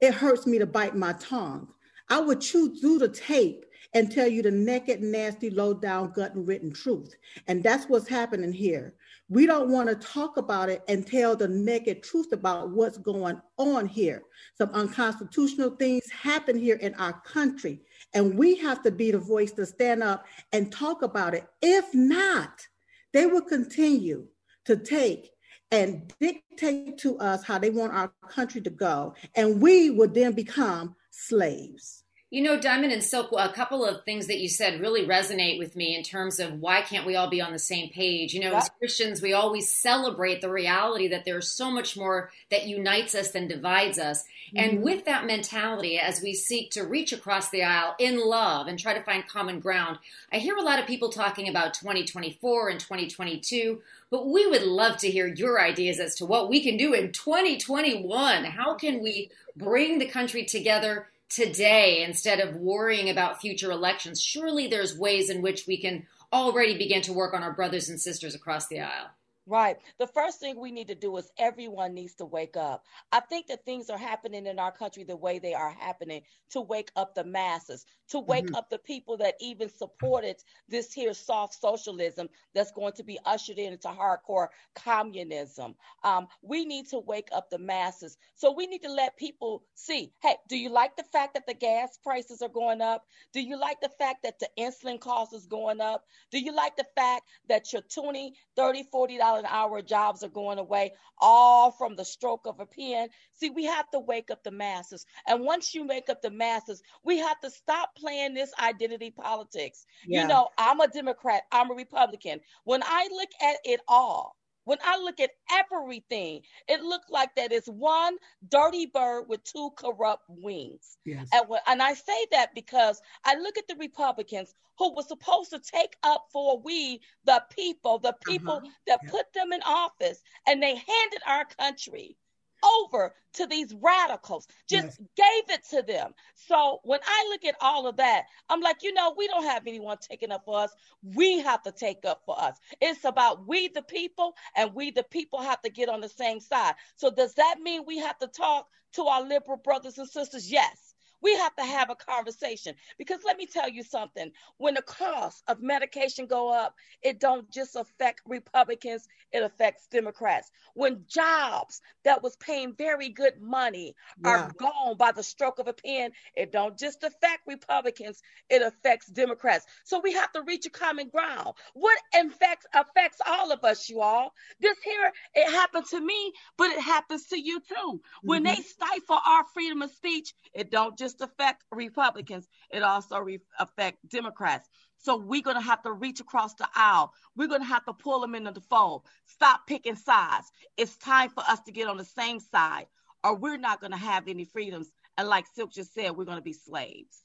it 0.00 0.14
hurts 0.14 0.46
me 0.46 0.58
to 0.58 0.66
bite 0.66 0.96
my 0.96 1.14
tongue. 1.14 1.68
I 2.08 2.20
would 2.20 2.40
chew 2.40 2.74
through 2.76 2.98
the 2.98 3.08
tape 3.08 3.64
and 3.94 4.10
tell 4.10 4.26
you 4.26 4.42
the 4.42 4.50
naked, 4.50 5.02
nasty, 5.02 5.50
low 5.50 5.72
down, 5.72 6.12
gut 6.12 6.34
and 6.34 6.46
written 6.46 6.72
truth. 6.72 7.14
And 7.46 7.62
that's 7.62 7.86
what's 7.86 8.08
happening 8.08 8.52
here. 8.52 8.94
We 9.34 9.46
don't 9.46 9.68
want 9.68 9.88
to 9.88 9.96
talk 9.96 10.36
about 10.36 10.68
it 10.68 10.84
and 10.86 11.04
tell 11.04 11.34
the 11.34 11.48
naked 11.48 12.04
truth 12.04 12.30
about 12.30 12.70
what's 12.70 12.98
going 12.98 13.40
on 13.58 13.88
here. 13.88 14.22
Some 14.56 14.70
unconstitutional 14.70 15.70
things 15.70 16.08
happen 16.08 16.56
here 16.56 16.76
in 16.76 16.94
our 16.94 17.20
country, 17.22 17.80
and 18.12 18.38
we 18.38 18.54
have 18.58 18.80
to 18.84 18.92
be 18.92 19.10
the 19.10 19.18
voice 19.18 19.50
to 19.54 19.66
stand 19.66 20.04
up 20.04 20.24
and 20.52 20.70
talk 20.70 21.02
about 21.02 21.34
it. 21.34 21.48
If 21.60 21.92
not, 21.92 22.64
they 23.12 23.26
will 23.26 23.42
continue 23.42 24.28
to 24.66 24.76
take 24.76 25.32
and 25.72 26.14
dictate 26.20 26.98
to 26.98 27.18
us 27.18 27.42
how 27.42 27.58
they 27.58 27.70
want 27.70 27.92
our 27.92 28.12
country 28.28 28.60
to 28.60 28.70
go, 28.70 29.16
and 29.34 29.60
we 29.60 29.90
would 29.90 30.14
then 30.14 30.30
become 30.30 30.94
slaves. 31.10 32.03
You 32.34 32.42
know, 32.42 32.58
Diamond 32.58 32.92
and 32.92 33.04
Silk, 33.04 33.28
a 33.38 33.48
couple 33.50 33.84
of 33.84 34.02
things 34.02 34.26
that 34.26 34.40
you 34.40 34.48
said 34.48 34.80
really 34.80 35.06
resonate 35.06 35.56
with 35.56 35.76
me 35.76 35.94
in 35.94 36.02
terms 36.02 36.40
of 36.40 36.60
why 36.60 36.80
can't 36.80 37.06
we 37.06 37.14
all 37.14 37.30
be 37.30 37.40
on 37.40 37.52
the 37.52 37.60
same 37.60 37.90
page? 37.90 38.34
You 38.34 38.40
know, 38.40 38.56
as 38.56 38.68
Christians, 38.80 39.22
we 39.22 39.32
always 39.32 39.72
celebrate 39.72 40.40
the 40.40 40.50
reality 40.50 41.06
that 41.06 41.24
there's 41.24 41.46
so 41.46 41.70
much 41.70 41.96
more 41.96 42.32
that 42.50 42.66
unites 42.66 43.14
us 43.14 43.30
than 43.30 43.46
divides 43.46 44.00
us. 44.00 44.24
Mm-hmm. 44.48 44.58
And 44.58 44.82
with 44.82 45.04
that 45.04 45.26
mentality, 45.26 45.96
as 45.96 46.22
we 46.22 46.34
seek 46.34 46.72
to 46.72 46.82
reach 46.82 47.12
across 47.12 47.50
the 47.50 47.62
aisle 47.62 47.94
in 48.00 48.18
love 48.18 48.66
and 48.66 48.80
try 48.80 48.94
to 48.94 49.04
find 49.04 49.28
common 49.28 49.60
ground, 49.60 49.98
I 50.32 50.38
hear 50.38 50.56
a 50.56 50.62
lot 50.62 50.80
of 50.80 50.88
people 50.88 51.10
talking 51.10 51.48
about 51.48 51.74
2024 51.74 52.68
and 52.68 52.80
2022, 52.80 53.80
but 54.10 54.26
we 54.26 54.44
would 54.44 54.64
love 54.64 54.96
to 54.96 55.08
hear 55.08 55.28
your 55.28 55.60
ideas 55.60 56.00
as 56.00 56.16
to 56.16 56.26
what 56.26 56.48
we 56.48 56.64
can 56.64 56.76
do 56.76 56.94
in 56.94 57.12
2021. 57.12 58.42
How 58.42 58.74
can 58.74 59.00
we 59.04 59.30
bring 59.56 60.00
the 60.00 60.08
country 60.08 60.44
together? 60.44 61.06
Today 61.34 62.04
instead 62.04 62.40
of 62.40 62.56
worrying 62.56 63.10
about 63.10 63.40
future 63.40 63.70
elections. 63.70 64.20
Surely 64.20 64.68
there's 64.68 64.96
ways 64.96 65.28
in 65.30 65.42
which 65.42 65.66
we 65.66 65.80
can 65.80 66.06
already 66.32 66.78
begin 66.78 67.02
to 67.02 67.12
work 67.12 67.34
on 67.34 67.42
our 67.42 67.52
brothers 67.52 67.88
and 67.88 68.00
sisters 68.00 68.34
across 68.34 68.68
the 68.68 68.80
aisle. 68.80 69.10
Right. 69.46 69.76
The 69.98 70.06
first 70.06 70.40
thing 70.40 70.58
we 70.58 70.70
need 70.70 70.88
to 70.88 70.94
do 70.94 71.14
is 71.18 71.30
everyone 71.38 71.92
needs 71.92 72.14
to 72.14 72.24
wake 72.24 72.56
up. 72.56 72.84
I 73.12 73.20
think 73.20 73.48
that 73.48 73.66
things 73.66 73.90
are 73.90 73.98
happening 73.98 74.46
in 74.46 74.58
our 74.58 74.72
country 74.72 75.04
the 75.04 75.16
way 75.16 75.38
they 75.38 75.52
are 75.52 75.70
happening 75.70 76.22
to 76.52 76.62
wake 76.62 76.90
up 76.96 77.14
the 77.14 77.24
masses, 77.24 77.84
to 78.08 78.20
wake 78.20 78.46
mm-hmm. 78.46 78.54
up 78.54 78.70
the 78.70 78.78
people 78.78 79.18
that 79.18 79.34
even 79.40 79.68
supported 79.68 80.36
this 80.68 80.94
here 80.94 81.12
soft 81.12 81.60
socialism 81.60 82.28
that's 82.54 82.72
going 82.72 82.94
to 82.94 83.04
be 83.04 83.18
ushered 83.26 83.58
into 83.58 83.88
hardcore 83.88 84.48
communism. 84.74 85.74
Um, 86.04 86.26
we 86.40 86.64
need 86.64 86.88
to 86.88 87.00
wake 87.00 87.28
up 87.30 87.50
the 87.50 87.58
masses. 87.58 88.16
So 88.36 88.50
we 88.50 88.66
need 88.66 88.82
to 88.82 88.92
let 88.92 89.18
people 89.18 89.64
see 89.74 90.12
hey, 90.22 90.36
do 90.48 90.56
you 90.56 90.70
like 90.70 90.96
the 90.96 91.04
fact 91.12 91.34
that 91.34 91.46
the 91.46 91.54
gas 91.54 91.98
prices 92.02 92.40
are 92.40 92.48
going 92.48 92.80
up? 92.80 93.04
Do 93.34 93.42
you 93.42 93.60
like 93.60 93.80
the 93.82 93.90
fact 93.98 94.22
that 94.22 94.38
the 94.38 94.48
insulin 94.58 95.00
cost 95.00 95.34
is 95.34 95.44
going 95.44 95.82
up? 95.82 96.04
Do 96.30 96.40
you 96.40 96.54
like 96.54 96.76
the 96.76 96.86
fact 96.96 97.24
that 97.48 97.72
your 97.74 97.82
20, 97.82 98.32
30, 98.56 98.84
40 98.90 99.18
an 99.34 99.46
hour 99.46 99.82
jobs 99.82 100.22
are 100.22 100.28
going 100.28 100.58
away, 100.58 100.92
all 101.18 101.70
from 101.70 101.96
the 101.96 102.04
stroke 102.04 102.46
of 102.46 102.60
a 102.60 102.66
pen. 102.66 103.08
See, 103.32 103.50
we 103.50 103.64
have 103.64 103.90
to 103.90 104.00
wake 104.00 104.30
up 104.30 104.42
the 104.42 104.50
masses. 104.50 105.06
And 105.26 105.44
once 105.44 105.74
you 105.74 105.86
wake 105.86 106.08
up 106.08 106.22
the 106.22 106.30
masses, 106.30 106.82
we 107.04 107.18
have 107.18 107.40
to 107.40 107.50
stop 107.50 107.90
playing 107.96 108.34
this 108.34 108.52
identity 108.62 109.10
politics. 109.10 109.86
Yeah. 110.06 110.22
You 110.22 110.28
know, 110.28 110.48
I'm 110.58 110.80
a 110.80 110.88
Democrat, 110.88 111.42
I'm 111.52 111.70
a 111.70 111.74
Republican. 111.74 112.40
When 112.64 112.82
I 112.82 113.08
look 113.12 113.30
at 113.42 113.56
it 113.64 113.80
all, 113.88 114.36
when 114.64 114.78
I 114.84 114.98
look 114.98 115.20
at 115.20 115.30
everything, 115.50 116.42
it 116.68 116.82
looked 116.82 117.10
like 117.10 117.34
that 117.36 117.52
is 117.52 117.66
one 117.66 118.16
dirty 118.48 118.86
bird 118.86 119.24
with 119.28 119.44
two 119.44 119.70
corrupt 119.76 120.24
wings. 120.28 120.96
Yes. 121.04 121.28
And, 121.32 121.48
when, 121.48 121.60
and 121.66 121.82
I 121.82 121.94
say 121.94 122.26
that 122.32 122.54
because 122.54 123.00
I 123.24 123.36
look 123.36 123.58
at 123.58 123.68
the 123.68 123.76
Republicans 123.76 124.54
who 124.78 124.94
were 124.94 125.02
supposed 125.02 125.50
to 125.50 125.60
take 125.60 125.96
up 126.02 126.26
for 126.32 126.58
we, 126.58 127.00
the 127.24 127.42
people, 127.54 127.98
the 127.98 128.16
people 128.26 128.54
uh-huh. 128.54 128.68
that 128.86 129.00
yeah. 129.04 129.10
put 129.10 129.32
them 129.32 129.52
in 129.52 129.62
office, 129.62 130.22
and 130.46 130.62
they 130.62 130.74
handed 130.74 131.20
our 131.26 131.44
country 131.44 132.16
over 132.64 133.14
to 133.34 133.46
these 133.46 133.74
radicals, 133.74 134.46
just 134.68 134.98
yes. 134.98 134.98
gave 135.16 135.56
it 135.56 135.64
to 135.70 135.82
them. 135.82 136.14
So 136.34 136.80
when 136.84 137.00
I 137.04 137.26
look 137.30 137.44
at 137.44 137.56
all 137.60 137.86
of 137.86 137.96
that, 137.96 138.24
I'm 138.48 138.60
like, 138.60 138.82
you 138.82 138.92
know, 138.92 139.14
we 139.16 139.26
don't 139.26 139.44
have 139.44 139.66
anyone 139.66 139.98
taking 140.00 140.30
up 140.30 140.44
for 140.44 140.58
us. 140.58 140.70
We 141.02 141.40
have 141.40 141.62
to 141.62 141.72
take 141.72 142.04
up 142.04 142.22
for 142.24 142.40
us. 142.40 142.56
It's 142.80 143.04
about 143.04 143.46
we 143.46 143.68
the 143.68 143.82
people, 143.82 144.34
and 144.56 144.74
we 144.74 144.90
the 144.90 145.02
people 145.04 145.40
have 145.40 145.60
to 145.62 145.70
get 145.70 145.88
on 145.88 146.00
the 146.00 146.08
same 146.08 146.40
side. 146.40 146.74
So 146.96 147.10
does 147.10 147.34
that 147.34 147.56
mean 147.62 147.82
we 147.86 147.98
have 147.98 148.18
to 148.18 148.28
talk 148.28 148.68
to 148.94 149.04
our 149.04 149.22
liberal 149.22 149.58
brothers 149.58 149.98
and 149.98 150.08
sisters? 150.08 150.50
Yes. 150.50 150.83
We 151.24 151.34
have 151.38 151.56
to 151.56 151.64
have 151.64 151.88
a 151.88 151.94
conversation 151.94 152.74
because 152.98 153.20
let 153.24 153.38
me 153.38 153.46
tell 153.46 153.70
you 153.70 153.82
something. 153.82 154.30
When 154.58 154.74
the 154.74 154.82
cost 154.82 155.42
of 155.48 155.62
medication 155.62 156.26
go 156.26 156.52
up, 156.52 156.74
it 157.00 157.18
don't 157.18 157.50
just 157.50 157.76
affect 157.76 158.20
Republicans, 158.26 159.08
it 159.32 159.42
affects 159.42 159.86
Democrats. 159.86 160.50
When 160.74 161.06
jobs 161.08 161.80
that 162.04 162.22
was 162.22 162.36
paying 162.36 162.74
very 162.76 163.08
good 163.08 163.40
money 163.40 163.96
yeah. 164.22 164.30
are 164.30 164.52
gone 164.58 164.98
by 164.98 165.12
the 165.12 165.22
stroke 165.22 165.58
of 165.58 165.66
a 165.66 165.72
pen, 165.72 166.10
it 166.36 166.52
don't 166.52 166.78
just 166.78 167.02
affect 167.02 167.46
Republicans, 167.46 168.20
it 168.50 168.60
affects 168.60 169.06
Democrats. 169.06 169.64
So 169.84 170.00
we 170.00 170.12
have 170.12 170.30
to 170.32 170.42
reach 170.42 170.66
a 170.66 170.70
common 170.70 171.08
ground. 171.08 171.54
What 171.72 171.98
affects 172.14 172.66
affects 172.74 173.20
all 173.26 173.50
of 173.50 173.64
us, 173.64 173.88
you 173.88 174.02
all. 174.02 174.34
This 174.60 174.76
here, 174.84 175.10
it 175.34 175.50
happened 175.50 175.86
to 175.86 176.00
me, 176.00 176.32
but 176.58 176.70
it 176.70 176.80
happens 176.80 177.28
to 177.28 177.40
you 177.40 177.60
too. 177.60 178.02
When 178.22 178.44
mm-hmm. 178.44 178.56
they 178.56 178.62
stifle 178.62 179.20
our 179.26 179.44
freedom 179.54 179.80
of 179.80 179.90
speech, 179.90 180.34
it 180.52 180.70
don't 180.70 180.98
just 180.98 181.13
affect 181.20 181.64
Republicans, 181.70 182.48
it 182.70 182.82
also 182.82 183.18
re- 183.18 183.40
affect 183.58 184.08
Democrats. 184.08 184.68
So 184.98 185.16
we're 185.16 185.42
going 185.42 185.56
to 185.56 185.62
have 185.62 185.82
to 185.82 185.92
reach 185.92 186.20
across 186.20 186.54
the 186.54 186.68
aisle. 186.74 187.12
We're 187.36 187.48
going 187.48 187.60
to 187.60 187.66
have 187.66 187.84
to 187.84 187.92
pull 187.92 188.20
them 188.20 188.34
into 188.34 188.52
the 188.52 188.60
fold. 188.60 189.06
Stop 189.26 189.66
picking 189.66 189.96
sides. 189.96 190.50
It's 190.76 190.96
time 190.96 191.30
for 191.30 191.44
us 191.46 191.60
to 191.62 191.72
get 191.72 191.88
on 191.88 191.96
the 191.96 192.04
same 192.04 192.40
side, 192.40 192.86
or 193.22 193.36
we're 193.36 193.58
not 193.58 193.80
going 193.80 193.92
to 193.92 193.98
have 193.98 194.28
any 194.28 194.44
freedoms. 194.44 194.90
And 195.18 195.28
like 195.28 195.46
Silk 195.54 195.72
just 195.72 195.94
said, 195.94 196.16
we're 196.16 196.24
going 196.24 196.38
to 196.38 196.42
be 196.42 196.54
slaves. 196.54 197.20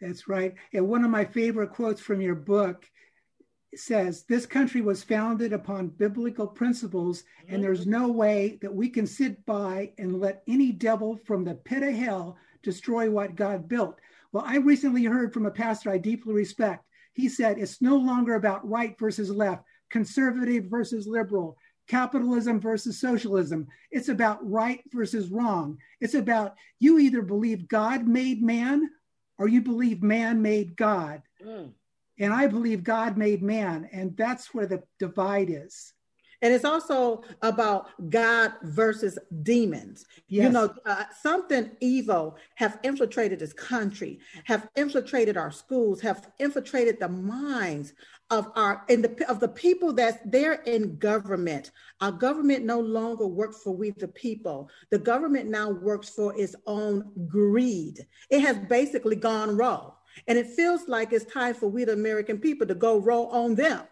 That's 0.00 0.28
right. 0.28 0.54
And 0.72 0.88
one 0.88 1.04
of 1.04 1.10
my 1.10 1.24
favorite 1.24 1.70
quotes 1.70 2.00
from 2.00 2.20
your 2.20 2.34
book 2.34 2.86
says 3.76 4.24
this 4.24 4.46
country 4.46 4.80
was 4.80 5.02
founded 5.02 5.52
upon 5.52 5.88
biblical 5.88 6.46
principles, 6.46 7.24
and 7.48 7.62
there's 7.62 7.82
mm-hmm. 7.82 8.02
no 8.02 8.08
way 8.08 8.58
that 8.62 8.74
we 8.74 8.88
can 8.88 9.06
sit 9.06 9.44
by 9.46 9.92
and 9.98 10.20
let 10.20 10.42
any 10.48 10.72
devil 10.72 11.16
from 11.16 11.44
the 11.44 11.54
pit 11.54 11.82
of 11.82 11.94
hell 11.94 12.36
destroy 12.64 13.10
what 13.10 13.36
God 13.36 13.68
built. 13.68 13.98
Well, 14.32 14.44
I 14.44 14.56
recently 14.56 15.04
heard 15.04 15.32
from 15.32 15.46
a 15.46 15.50
pastor 15.50 15.90
I 15.90 15.98
deeply 15.98 16.34
respect. 16.34 16.84
He 17.12 17.28
said 17.28 17.58
it's 17.58 17.80
no 17.80 17.96
longer 17.96 18.34
about 18.34 18.68
right 18.68 18.98
versus 18.98 19.30
left, 19.30 19.62
conservative 19.90 20.64
versus 20.64 21.06
liberal, 21.06 21.56
capitalism 21.86 22.60
versus 22.60 23.00
socialism. 23.00 23.68
It's 23.92 24.08
about 24.08 24.38
right 24.42 24.80
versus 24.92 25.30
wrong. 25.30 25.78
It's 26.00 26.14
about 26.14 26.56
you 26.80 26.98
either 26.98 27.22
believe 27.22 27.68
God 27.68 28.08
made 28.08 28.42
man 28.42 28.90
or 29.38 29.46
you 29.46 29.62
believe 29.62 30.02
man 30.02 30.42
made 30.42 30.76
God. 30.76 31.22
Mm. 31.44 31.72
And 32.18 32.32
I 32.32 32.46
believe 32.46 32.84
God 32.84 33.16
made 33.16 33.42
man, 33.42 33.88
and 33.92 34.16
that's 34.16 34.54
where 34.54 34.66
the 34.66 34.82
divide 35.00 35.50
is. 35.50 35.93
And 36.44 36.52
it's 36.52 36.66
also 36.66 37.22
about 37.40 37.88
God 38.10 38.52
versus 38.64 39.18
demons. 39.42 40.04
Yes. 40.28 40.44
You 40.44 40.50
know, 40.50 40.74
uh, 40.84 41.04
something 41.22 41.70
evil 41.80 42.36
have 42.56 42.78
infiltrated 42.82 43.38
this 43.38 43.54
country, 43.54 44.20
have 44.44 44.68
infiltrated 44.76 45.38
our 45.38 45.50
schools, 45.50 46.02
have 46.02 46.30
infiltrated 46.38 47.00
the 47.00 47.08
minds 47.08 47.94
of 48.28 48.52
our 48.56 48.84
in 48.90 49.00
the 49.00 49.26
of 49.26 49.40
the 49.40 49.48
people 49.48 49.94
that's 49.94 50.18
there 50.26 50.60
in 50.64 50.98
government. 50.98 51.70
Our 52.02 52.12
government 52.12 52.62
no 52.62 52.78
longer 52.78 53.26
works 53.26 53.62
for 53.62 53.74
we 53.74 53.92
the 53.92 54.08
people. 54.08 54.68
The 54.90 54.98
government 54.98 55.48
now 55.48 55.70
works 55.70 56.10
for 56.10 56.38
its 56.38 56.54
own 56.66 57.10
greed. 57.26 58.06
It 58.28 58.40
has 58.40 58.58
basically 58.68 59.16
gone 59.16 59.56
raw. 59.56 59.92
And 60.28 60.38
it 60.38 60.48
feels 60.48 60.88
like 60.88 61.12
it's 61.12 61.24
time 61.24 61.54
for 61.54 61.68
we, 61.68 61.84
the 61.84 61.92
American 61.94 62.38
people, 62.38 62.66
to 62.66 62.74
go 62.74 62.98
roll 62.98 63.28
on 63.28 63.54
them. 63.54 63.82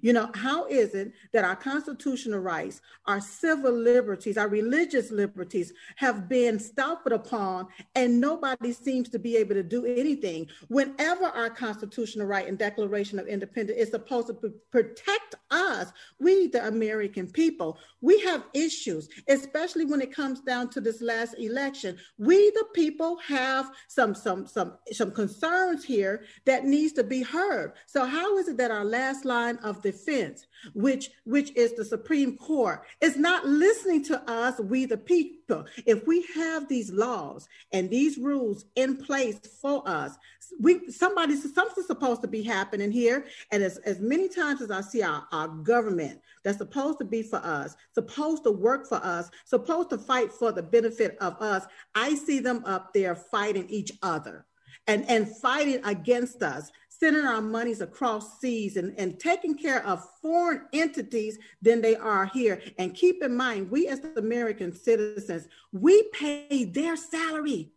You 0.00 0.12
know, 0.12 0.30
how 0.34 0.66
is 0.66 0.94
it 0.94 1.12
that 1.32 1.44
our 1.44 1.56
constitutional 1.56 2.40
rights, 2.40 2.80
our 3.06 3.20
civil 3.20 3.72
liberties, 3.72 4.36
our 4.36 4.48
religious 4.48 5.10
liberties 5.10 5.72
have 5.96 6.28
been 6.28 6.58
stopped 6.58 7.10
upon 7.10 7.68
and 7.94 8.20
nobody 8.20 8.72
seems 8.72 9.08
to 9.10 9.18
be 9.18 9.36
able 9.36 9.54
to 9.54 9.62
do 9.62 9.84
anything? 9.84 10.48
Whenever 10.68 11.26
our 11.26 11.50
constitutional 11.50 12.26
right 12.26 12.46
and 12.46 12.58
Declaration 12.58 13.18
of 13.18 13.26
Independence 13.26 13.78
is 13.78 13.90
supposed 13.90 14.28
to 14.28 14.52
protect 14.70 15.34
us, 15.50 15.92
we, 16.18 16.48
the 16.48 16.66
American 16.66 17.30
people, 17.30 17.78
we 18.00 18.20
have 18.20 18.44
issues, 18.54 19.08
especially 19.28 19.84
when 19.84 20.00
it 20.00 20.14
comes 20.14 20.40
down 20.40 20.68
to 20.70 20.80
this 20.80 21.00
last 21.00 21.34
election. 21.38 21.96
We, 22.18 22.50
the 22.50 22.66
people, 22.74 23.16
have 23.26 23.70
some 23.88 24.14
some 24.14 24.46
some 24.46 24.74
some 24.92 25.10
concerns 25.10 25.84
here 25.84 26.24
that 26.44 26.64
needs 26.64 26.92
to 26.94 27.04
be 27.04 27.22
heard. 27.22 27.72
So 27.86 28.04
how 28.04 28.38
is 28.38 28.48
it 28.48 28.56
that 28.58 28.70
our 28.70 28.84
last 28.84 29.24
line 29.24 29.56
of 29.58 29.71
defense, 29.80 30.46
which 30.74 31.10
which 31.24 31.54
is 31.56 31.74
the 31.74 31.84
Supreme 31.84 32.36
Court, 32.36 32.84
is 33.00 33.16
not 33.16 33.46
listening 33.46 34.04
to 34.04 34.30
us, 34.30 34.58
we 34.58 34.84
the 34.84 34.98
people. 34.98 35.64
If 35.86 36.06
we 36.06 36.26
have 36.34 36.68
these 36.68 36.90
laws 36.90 37.48
and 37.72 37.88
these 37.88 38.18
rules 38.18 38.64
in 38.76 38.96
place 38.96 39.38
for 39.60 39.82
us, 39.88 40.16
we 40.60 40.90
somebody 40.90 41.36
something's 41.36 41.86
supposed 41.86 42.22
to 42.22 42.28
be 42.28 42.42
happening 42.42 42.90
here. 42.90 43.26
And 43.50 43.62
as, 43.62 43.78
as 43.78 44.00
many 44.00 44.28
times 44.28 44.60
as 44.60 44.70
I 44.70 44.80
see 44.80 45.02
our, 45.02 45.26
our 45.32 45.48
government 45.48 46.20
that's 46.44 46.58
supposed 46.58 46.98
to 46.98 47.04
be 47.04 47.22
for 47.22 47.38
us, 47.38 47.76
supposed 47.94 48.44
to 48.44 48.50
work 48.50 48.86
for 48.88 49.02
us, 49.04 49.30
supposed 49.44 49.90
to 49.90 49.98
fight 49.98 50.32
for 50.32 50.52
the 50.52 50.62
benefit 50.62 51.16
of 51.20 51.40
us, 51.40 51.64
I 51.94 52.14
see 52.14 52.40
them 52.40 52.64
up 52.64 52.92
there 52.92 53.14
fighting 53.14 53.68
each 53.68 53.92
other 54.02 54.46
and, 54.86 55.08
and 55.08 55.28
fighting 55.36 55.80
against 55.84 56.42
us 56.42 56.70
sending 57.02 57.24
our 57.24 57.42
monies 57.42 57.80
across 57.80 58.38
seas 58.38 58.76
and, 58.76 58.94
and 58.96 59.18
taking 59.18 59.58
care 59.58 59.84
of 59.84 60.08
foreign 60.22 60.62
entities 60.72 61.36
than 61.60 61.80
they 61.80 61.96
are 61.96 62.26
here. 62.26 62.62
And 62.78 62.94
keep 62.94 63.24
in 63.24 63.34
mind, 63.36 63.72
we 63.72 63.88
as 63.88 64.00
American 64.16 64.72
citizens, 64.72 65.48
we 65.72 66.04
pay 66.12 66.62
their 66.62 66.94
salary. 66.94 67.72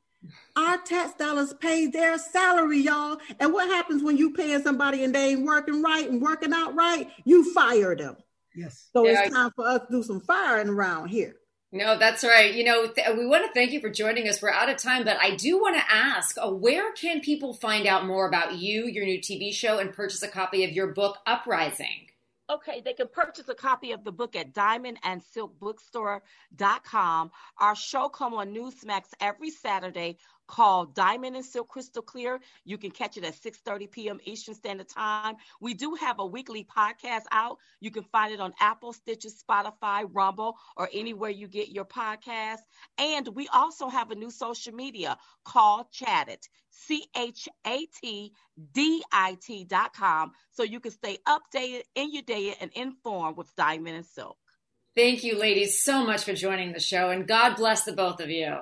Our 0.56 0.78
tax 0.78 1.16
dollars 1.16 1.56
pay 1.56 1.88
their 1.88 2.20
salary, 2.20 2.82
y'all. 2.82 3.18
And 3.40 3.52
what 3.52 3.68
happens 3.68 4.04
when 4.04 4.16
you 4.16 4.32
paying 4.32 4.62
somebody 4.62 5.04
and 5.04 5.16
they 5.16 5.32
ain't 5.32 5.44
working 5.44 5.82
right 5.82 6.08
and 6.08 6.22
working 6.22 6.54
out 6.54 6.76
right? 6.76 7.10
You 7.24 7.52
fire 7.52 7.96
them. 7.96 8.18
Yes. 8.56 8.90
So 8.94 9.08
yeah, 9.08 9.24
it's 9.24 9.34
time 9.34 9.52
for 9.56 9.66
us 9.66 9.82
to 9.88 9.88
do 9.90 10.04
some 10.04 10.22
firing 10.22 10.70
around 10.70 11.08
here. 11.08 11.36
No, 11.76 11.98
that's 11.98 12.24
right. 12.24 12.54
You 12.54 12.64
know, 12.64 12.88
th- 12.88 13.18
we 13.18 13.28
want 13.28 13.46
to 13.46 13.52
thank 13.52 13.74
you 13.74 13.82
for 13.82 13.90
joining 13.90 14.30
us. 14.30 14.42
We're 14.42 14.50
out 14.50 14.70
of 14.70 14.78
time, 14.78 15.04
but 15.04 15.18
I 15.22 15.36
do 15.36 15.60
want 15.60 15.76
to 15.76 15.84
ask 15.94 16.38
uh, 16.38 16.50
where 16.50 16.94
can 16.94 17.20
people 17.20 17.54
find 17.54 17.86
out 17.86 18.06
more 18.06 18.30
about 18.30 18.56
you, 18.56 18.88
your 18.88 19.04
new 19.04 19.20
TV 19.20 19.54
show, 19.54 19.80
and 19.80 19.92
purchase 19.92 20.24
a 20.24 20.30
copy 20.30 20.64
of 20.64 20.72
your 20.72 20.94
book, 20.94 21.18
Uprising? 21.28 22.08
Okay, 22.50 22.80
they 22.80 22.94
can 22.94 23.10
purchase 23.10 23.50
a 23.50 23.56
copy 23.56 23.92
of 23.92 24.06
the 24.06 24.14
book 24.14 24.38
at 24.38 24.54
diamondandsilkbookstore.com. 24.54 27.32
Our 27.58 27.76
show 27.76 28.08
come 28.08 28.36
on 28.36 28.54
Newsmax 28.54 29.08
every 29.20 29.50
Saturday 29.50 30.18
called 30.48 30.96
Diamond 30.96 31.36
and 31.36 31.46
Silk 31.46 31.70
Crystal 31.70 32.02
Clear. 32.02 32.40
You 32.64 32.78
can 32.78 32.92
catch 32.92 33.18
it 33.18 33.24
at 33.24 33.36
6:30 33.36 33.92
p.m. 33.92 34.20
Eastern 34.26 34.56
Standard 34.56 34.90
Time. 34.90 35.36
We 35.60 35.74
do 35.74 35.96
have 35.96 36.20
a 36.20 36.26
weekly 36.26 36.64
podcast 36.66 37.24
out. 37.32 37.58
You 37.80 37.92
can 37.92 38.04
find 38.04 38.34
it 38.34 38.40
on 38.40 38.54
Apple, 38.60 38.94
Stitcher, 38.94 39.30
Spotify, 39.30 40.08
Rumble, 40.12 40.58
or 40.78 40.90
anywhere 40.94 41.30
you 41.30 41.48
get 41.48 41.70
your 41.70 41.86
podcast. 41.86 42.60
And 42.98 43.28
we 43.30 43.48
also 43.50 43.90
have 43.90 44.12
a 44.12 44.16
new 44.16 44.32
social 44.32 44.74
media 44.74 45.18
called 45.44 45.88
Chatdit. 45.92 46.48
C 46.88 47.06
H 47.16 47.48
A 47.66 47.86
T 48.02 48.34
D 48.74 49.04
I 49.12 49.38
T 49.42 49.64
dot 49.64 49.94
com. 49.94 50.32
So 50.52 50.64
you 50.64 50.80
can 50.80 50.92
stay 50.92 51.18
updated 51.28 51.84
in 51.96 52.14
your 52.14 52.24
day 52.24 52.56
and 52.60 52.72
informed 52.74 53.38
with 53.38 53.56
Diamond 53.56 53.96
and 53.96 54.06
Silk. 54.06 54.38
Thank 54.96 55.24
you, 55.24 55.38
ladies, 55.38 55.84
so 55.84 56.06
much 56.06 56.24
for 56.24 56.34
joining 56.34 56.72
the 56.72 56.80
show, 56.80 57.10
and 57.10 57.28
God 57.28 57.56
bless 57.56 57.84
the 57.84 57.92
both 57.92 58.22
of 58.22 58.30
you. 58.30 58.60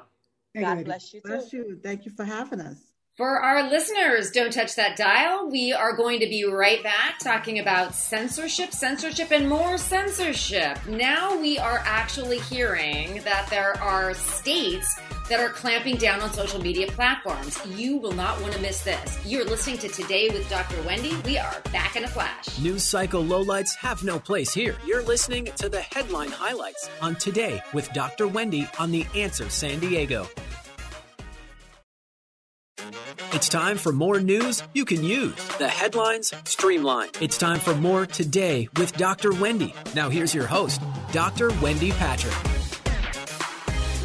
God 0.55 0.85
bless 0.85 1.13
you. 1.13 1.21
Bless 1.21 1.51
you. 1.53 1.79
Thank 1.83 2.05
you 2.05 2.11
for 2.11 2.23
having 2.23 2.61
us. 2.61 2.92
For 3.15 3.39
our 3.39 3.69
listeners, 3.69 4.31
don't 4.31 4.51
touch 4.51 4.73
that 4.73 4.97
dial. 4.97 5.47
We 5.47 5.71
are 5.71 5.95
going 5.95 6.19
to 6.21 6.25
be 6.25 6.45
right 6.45 6.81
back 6.81 7.19
talking 7.19 7.59
about 7.59 7.93
censorship, 7.93 8.73
censorship, 8.73 9.29
and 9.29 9.47
more 9.47 9.77
censorship. 9.77 10.83
Now 10.87 11.39
we 11.39 11.59
are 11.59 11.83
actually 11.85 12.39
hearing 12.39 13.21
that 13.21 13.47
there 13.51 13.79
are 13.79 14.15
states 14.15 14.99
that 15.29 15.39
are 15.39 15.49
clamping 15.49 15.97
down 15.97 16.21
on 16.21 16.33
social 16.33 16.59
media 16.59 16.87
platforms. 16.87 17.63
You 17.67 17.97
will 17.97 18.13
not 18.13 18.41
want 18.41 18.53
to 18.53 18.61
miss 18.61 18.81
this. 18.81 19.23
You're 19.23 19.45
listening 19.45 19.77
to 19.77 19.89
Today 19.89 20.29
with 20.29 20.49
Dr. 20.49 20.81
Wendy. 20.81 21.15
We 21.23 21.37
are 21.37 21.61
back 21.71 21.95
in 21.95 22.05
a 22.05 22.07
flash. 22.07 22.57
News 22.57 22.83
cycle 22.83 23.23
lowlights 23.23 23.75
have 23.75 24.03
no 24.03 24.17
place 24.17 24.55
here. 24.55 24.75
You're 24.87 25.03
listening 25.03 25.45
to 25.57 25.69
the 25.69 25.81
headline 25.81 26.31
highlights 26.31 26.89
on 26.99 27.13
Today 27.17 27.61
with 27.73 27.93
Dr. 27.93 28.27
Wendy 28.27 28.67
on 28.79 28.89
The 28.89 29.05
Answer 29.13 29.51
San 29.51 29.79
Diego. 29.79 30.27
It's 33.31 33.49
time 33.49 33.77
for 33.77 33.91
more 33.91 34.19
news 34.19 34.63
you 34.73 34.85
can 34.85 35.03
use. 35.03 35.35
The 35.57 35.67
headlines 35.67 36.33
streamlined. 36.45 37.17
It's 37.21 37.37
time 37.37 37.59
for 37.59 37.75
more 37.75 38.05
today 38.05 38.67
with 38.77 38.95
Dr. 38.97 39.33
Wendy. 39.33 39.73
Now, 39.95 40.09
here's 40.09 40.33
your 40.33 40.47
host, 40.47 40.81
Dr. 41.11 41.51
Wendy 41.61 41.91
Patrick. 41.91 42.35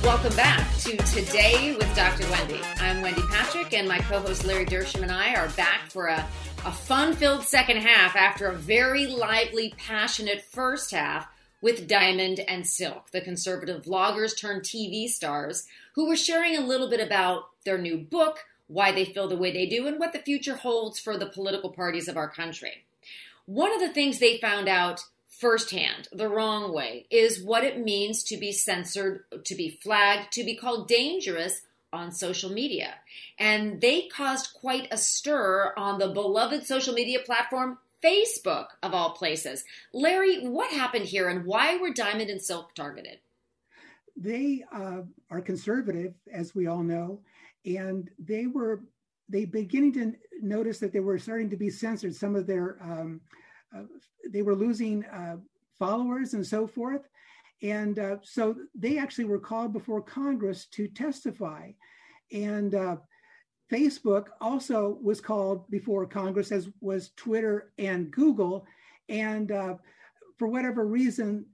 Welcome 0.02 0.34
back 0.36 0.72
to 0.78 0.96
Today 0.96 1.74
with 1.76 1.94
Dr. 1.96 2.30
Wendy. 2.30 2.60
I'm 2.78 3.02
Wendy 3.02 3.22
Patrick, 3.30 3.72
and 3.74 3.88
my 3.88 3.98
co 3.98 4.20
host 4.20 4.44
Larry 4.44 4.66
Dersham 4.66 5.02
and 5.02 5.10
I 5.10 5.34
are 5.34 5.48
back 5.50 5.90
for 5.90 6.06
a, 6.06 6.24
a 6.64 6.72
fun 6.72 7.14
filled 7.14 7.42
second 7.42 7.78
half 7.78 8.14
after 8.14 8.46
a 8.46 8.54
very 8.54 9.06
lively, 9.06 9.74
passionate 9.76 10.42
first 10.42 10.92
half 10.92 11.26
with 11.60 11.88
Diamond 11.88 12.40
and 12.46 12.66
Silk, 12.66 13.10
the 13.10 13.20
conservative 13.20 13.84
vloggers 13.84 14.38
turned 14.38 14.62
TV 14.62 15.08
stars 15.08 15.66
who 15.94 16.06
were 16.06 16.16
sharing 16.16 16.56
a 16.56 16.60
little 16.60 16.88
bit 16.88 17.00
about 17.00 17.50
their 17.64 17.78
new 17.78 17.98
book, 17.98 18.44
why 18.68 18.92
they 18.92 19.04
feel 19.04 19.28
the 19.28 19.36
way 19.36 19.52
they 19.52 19.66
do, 19.66 19.86
and 19.86 19.98
what 19.98 20.12
the 20.12 20.18
future 20.20 20.56
holds 20.56 21.00
for 21.00 21.18
the 21.18 21.26
political 21.26 21.70
parties 21.70 22.08
of 22.08 22.16
our 22.16 22.28
country. 22.28 22.84
One 23.46 23.74
of 23.74 23.80
the 23.80 23.92
things 23.92 24.18
they 24.18 24.38
found 24.38 24.68
out 24.68 25.04
firsthand, 25.26 26.08
the 26.12 26.28
wrong 26.28 26.72
way, 26.72 27.06
is 27.10 27.42
what 27.42 27.64
it 27.64 27.82
means 27.84 28.22
to 28.24 28.36
be 28.36 28.52
censored, 28.52 29.24
to 29.44 29.54
be 29.54 29.70
flagged, 29.82 30.32
to 30.32 30.44
be 30.44 30.56
called 30.56 30.88
dangerous 30.88 31.62
on 31.92 32.12
social 32.12 32.50
media. 32.50 32.94
And 33.38 33.80
they 33.80 34.08
caused 34.08 34.52
quite 34.52 34.88
a 34.90 34.96
stir 34.96 35.72
on 35.76 35.98
the 35.98 36.08
beloved 36.08 36.66
social 36.66 36.92
media 36.92 37.20
platform 37.20 37.78
Facebook, 38.04 38.66
of 38.82 38.94
all 38.94 39.10
places. 39.10 39.64
Larry, 39.92 40.46
what 40.46 40.70
happened 40.72 41.06
here 41.06 41.28
and 41.28 41.44
why 41.44 41.76
were 41.78 41.92
Diamond 41.92 42.30
and 42.30 42.40
Silk 42.40 42.74
targeted? 42.74 43.18
They 44.16 44.64
uh, 44.72 45.02
are 45.30 45.40
conservative, 45.40 46.14
as 46.32 46.54
we 46.54 46.66
all 46.66 46.82
know, 46.82 47.20
and 47.76 48.10
they 48.18 48.46
were 48.46 48.82
they 49.28 49.44
beginning 49.44 49.92
to 49.92 50.14
notice 50.40 50.78
that 50.78 50.92
they 50.92 51.00
were 51.00 51.18
starting 51.18 51.50
to 51.50 51.56
be 51.56 51.70
censored. 51.70 52.14
Some 52.14 52.34
of 52.34 52.46
their 52.46 52.78
um, 52.80 53.20
uh, 53.76 53.82
they 54.30 54.42
were 54.42 54.54
losing 54.54 55.04
uh, 55.06 55.36
followers 55.78 56.34
and 56.34 56.46
so 56.46 56.66
forth, 56.66 57.08
and 57.62 57.98
uh, 57.98 58.16
so 58.22 58.56
they 58.74 58.98
actually 58.98 59.26
were 59.26 59.38
called 59.40 59.72
before 59.72 60.00
Congress 60.00 60.66
to 60.66 60.88
testify, 60.88 61.70
and 62.32 62.74
uh, 62.74 62.96
Facebook 63.70 64.28
also 64.40 64.98
was 65.02 65.20
called 65.20 65.68
before 65.70 66.06
Congress, 66.06 66.52
as 66.52 66.68
was 66.80 67.10
Twitter 67.16 67.72
and 67.78 68.10
Google. 68.10 68.66
And 69.08 69.52
uh, 69.52 69.74
for 70.38 70.48
whatever 70.48 70.86
reason, 70.86 71.46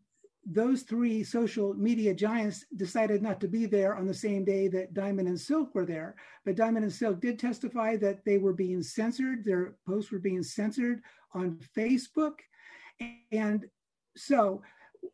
those 0.46 0.82
three 0.82 1.24
social 1.24 1.74
media 1.74 2.14
giants 2.14 2.66
decided 2.76 3.22
not 3.22 3.40
to 3.40 3.48
be 3.48 3.66
there 3.66 3.94
on 3.96 4.06
the 4.06 4.14
same 4.14 4.44
day 4.44 4.68
that 4.68 4.92
Diamond 4.92 5.28
and 5.28 5.40
Silk 5.40 5.74
were 5.74 5.86
there. 5.86 6.16
But 6.44 6.56
Diamond 6.56 6.84
and 6.84 6.92
Silk 6.92 7.20
did 7.20 7.38
testify 7.38 7.96
that 7.96 8.24
they 8.24 8.38
were 8.38 8.52
being 8.52 8.82
censored, 8.82 9.44
their 9.44 9.76
posts 9.86 10.12
were 10.12 10.18
being 10.18 10.42
censored 10.42 11.00
on 11.32 11.58
Facebook. 11.76 12.34
And 13.32 13.64
so 14.16 14.62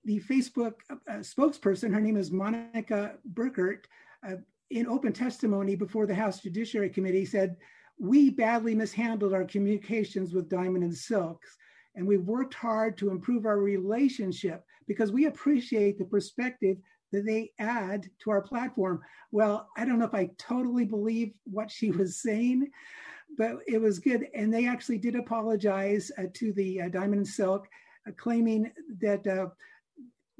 the 0.04 0.20
Facebook 0.20 0.74
uh, 0.90 1.18
spokesperson, 1.18 1.92
her 1.92 2.00
name 2.00 2.16
is 2.16 2.30
Monika 2.30 3.14
Bickert, 3.34 3.84
uh, 4.26 4.36
in 4.70 4.86
open 4.86 5.12
testimony 5.12 5.74
before 5.74 6.06
the 6.06 6.14
House 6.14 6.40
Judiciary 6.40 6.90
Committee 6.90 7.24
said, 7.24 7.56
we 7.98 8.30
badly 8.30 8.74
mishandled 8.74 9.34
our 9.34 9.44
communications 9.44 10.32
with 10.32 10.48
Diamond 10.48 10.84
and 10.84 10.94
Silks, 10.94 11.56
and 11.94 12.06
we've 12.06 12.26
worked 12.26 12.54
hard 12.54 12.96
to 12.98 13.10
improve 13.10 13.46
our 13.46 13.58
relationship 13.58 14.64
because 14.90 15.12
we 15.12 15.26
appreciate 15.26 15.98
the 15.98 16.04
perspective 16.04 16.76
that 17.12 17.24
they 17.24 17.52
add 17.60 18.10
to 18.18 18.28
our 18.32 18.42
platform. 18.42 19.00
Well, 19.30 19.68
I 19.76 19.84
don't 19.84 20.00
know 20.00 20.04
if 20.04 20.16
I 20.16 20.30
totally 20.36 20.84
believe 20.84 21.32
what 21.44 21.70
she 21.70 21.90
was 21.92 22.20
saying, 22.20 22.68
but 23.38 23.58
it 23.68 23.80
was 23.80 24.00
good. 24.00 24.26
And 24.34 24.52
they 24.52 24.66
actually 24.66 24.98
did 24.98 25.14
apologize 25.14 26.10
uh, 26.18 26.24
to 26.34 26.52
the 26.54 26.80
uh, 26.80 26.88
Diamond 26.88 27.14
and 27.14 27.28
Silk, 27.28 27.68
uh, 28.08 28.10
claiming 28.16 28.72
that 29.00 29.24
uh, 29.28 29.50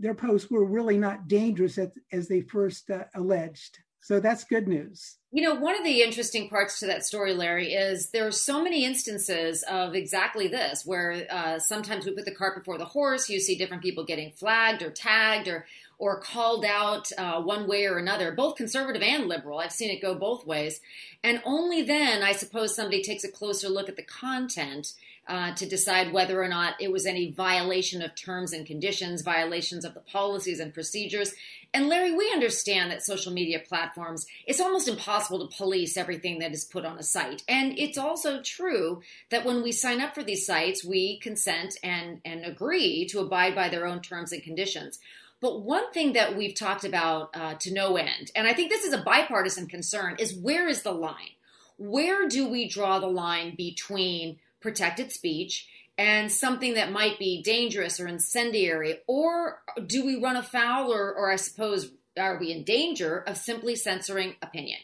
their 0.01 0.17
posts 0.17 0.51
were 0.51 0.65
really 0.65 0.99
not 0.99 1.29
dangerous 1.29 1.79
as, 1.79 1.91
as 2.11 2.27
they 2.27 2.41
first 2.41 2.91
uh, 2.91 3.05
alleged. 3.15 3.79
So 4.03 4.19
that's 4.19 4.45
good 4.45 4.67
news. 4.67 5.17
You 5.31 5.43
know, 5.43 5.55
one 5.55 5.77
of 5.77 5.85
the 5.85 6.03
interesting 6.03 6.49
parts 6.49 6.81
to 6.81 6.87
that 6.87 7.05
story, 7.05 7.35
Larry, 7.35 7.75
is 7.75 8.11
there 8.11 8.27
are 8.27 8.33
so 8.33 8.63
many 8.63 8.85
instances 8.85 9.63
of 9.65 9.95
exactly 9.95 10.49
this, 10.49 10.85
where 10.85 11.27
uh, 11.31 11.59
sometimes 11.59 12.07
we 12.07 12.13
put 12.13 12.25
the 12.25 12.35
cart 12.35 12.57
before 12.57 12.79
the 12.79 12.85
horse. 12.85 13.29
You 13.29 13.39
see 13.39 13.57
different 13.57 13.83
people 13.83 14.05
getting 14.05 14.33
flagged 14.33 14.83
or 14.83 14.91
tagged 14.91 15.49
or 15.49 15.67
or 16.01 16.19
called 16.19 16.65
out 16.65 17.13
uh, 17.19 17.43
one 17.43 17.69
way 17.69 17.85
or 17.85 17.99
another, 17.99 18.33
both 18.33 18.57
conservative 18.57 19.03
and 19.03 19.29
liberal. 19.29 19.59
I've 19.59 19.71
seen 19.71 19.91
it 19.91 20.01
go 20.01 20.15
both 20.15 20.47
ways, 20.47 20.81
and 21.23 21.43
only 21.45 21.83
then, 21.83 22.23
I 22.23 22.33
suppose, 22.33 22.75
somebody 22.75 23.03
takes 23.03 23.23
a 23.23 23.31
closer 23.31 23.69
look 23.69 23.91
at 23.91 23.97
the 23.97 24.03
content 24.03 24.95
uh, 25.29 25.55
to 25.55 25.67
decide 25.67 26.13
whether 26.13 26.43
or 26.43 26.49
not 26.49 26.75
it 26.81 26.91
was 26.91 27.07
any 27.07 27.31
violation 27.31 28.03
of 28.03 28.17
terms 28.17 28.53
and 28.53 28.67
conditions, 28.67 29.23
violations 29.23 29.85
of 29.85 29.93
the 29.95 30.01
policies 30.01 30.59
and 30.59 30.75
procedures. 30.75 31.35
And 31.73 31.89
Larry, 31.89 32.17
we 32.17 32.33
understand 32.33 32.91
that 32.91 33.05
social 33.05 33.33
media 33.33 33.61
platforms, 33.61 34.27
it's 34.47 34.59
almost 34.59 34.89
impossible 34.89 35.47
to 35.47 35.57
police 35.57 35.97
everything 35.97 36.41
that 36.41 36.51
is 36.51 36.65
put 36.65 36.85
on 36.85 36.99
a 36.99 37.03
site. 37.03 37.45
And 37.47 37.79
it's 37.79 37.99
also 37.99 38.43
true 38.43 39.03
that 39.29 39.45
when 39.45 39.63
we 39.63 39.71
sign 39.71 40.01
up 40.01 40.15
for 40.15 40.25
these 40.25 40.47
sites, 40.47 40.85
we 40.85 41.21
consent 41.21 41.77
and, 41.83 42.21
and 42.25 42.45
agree 42.45 43.07
to 43.11 43.21
abide 43.21 43.55
by 43.55 43.69
their 43.69 43.87
own 43.87 44.01
terms 44.01 44.33
and 44.33 44.43
conditions. 44.43 44.99
But 45.41 45.63
one 45.63 45.91
thing 45.93 46.13
that 46.13 46.37
we've 46.37 46.55
talked 46.55 46.85
about 46.85 47.31
uh, 47.35 47.55
to 47.61 47.73
no 47.73 47.97
end, 47.97 48.31
and 48.35 48.47
I 48.47 48.53
think 48.53 48.71
this 48.71 48.85
is 48.85 48.93
a 48.93 49.03
bipartisan 49.03 49.67
concern, 49.69 50.17
is 50.19 50.35
where 50.35 50.69
is 50.69 50.83
the 50.83 50.93
line? 50.93 51.37
Where 51.79 52.29
do 52.29 52.49
we 52.49 52.69
draw 52.69 52.99
the 52.99 53.07
line 53.07 53.55
between 53.57 54.39
protected 54.61 55.13
speech 55.13 55.67
and 55.97 56.31
something 56.31 56.75
that 56.75 56.93
might 56.93 57.19
be 57.19 57.43
dangerous 57.43 57.99
or 57.99 58.07
incendiary? 58.07 58.99
Or 59.07 59.63
do 59.87 60.05
we 60.05 60.21
run 60.21 60.37
afoul, 60.37 60.93
or, 60.93 61.15
or 61.15 61.33
I 61.33 61.37
suppose, 61.37 61.91
are 62.19 62.39
we 62.39 62.53
in 62.53 62.65
danger 62.65 63.19
of 63.19 63.39
simply 63.39 63.77
censoring 63.77 64.35
opinion? 64.43 64.81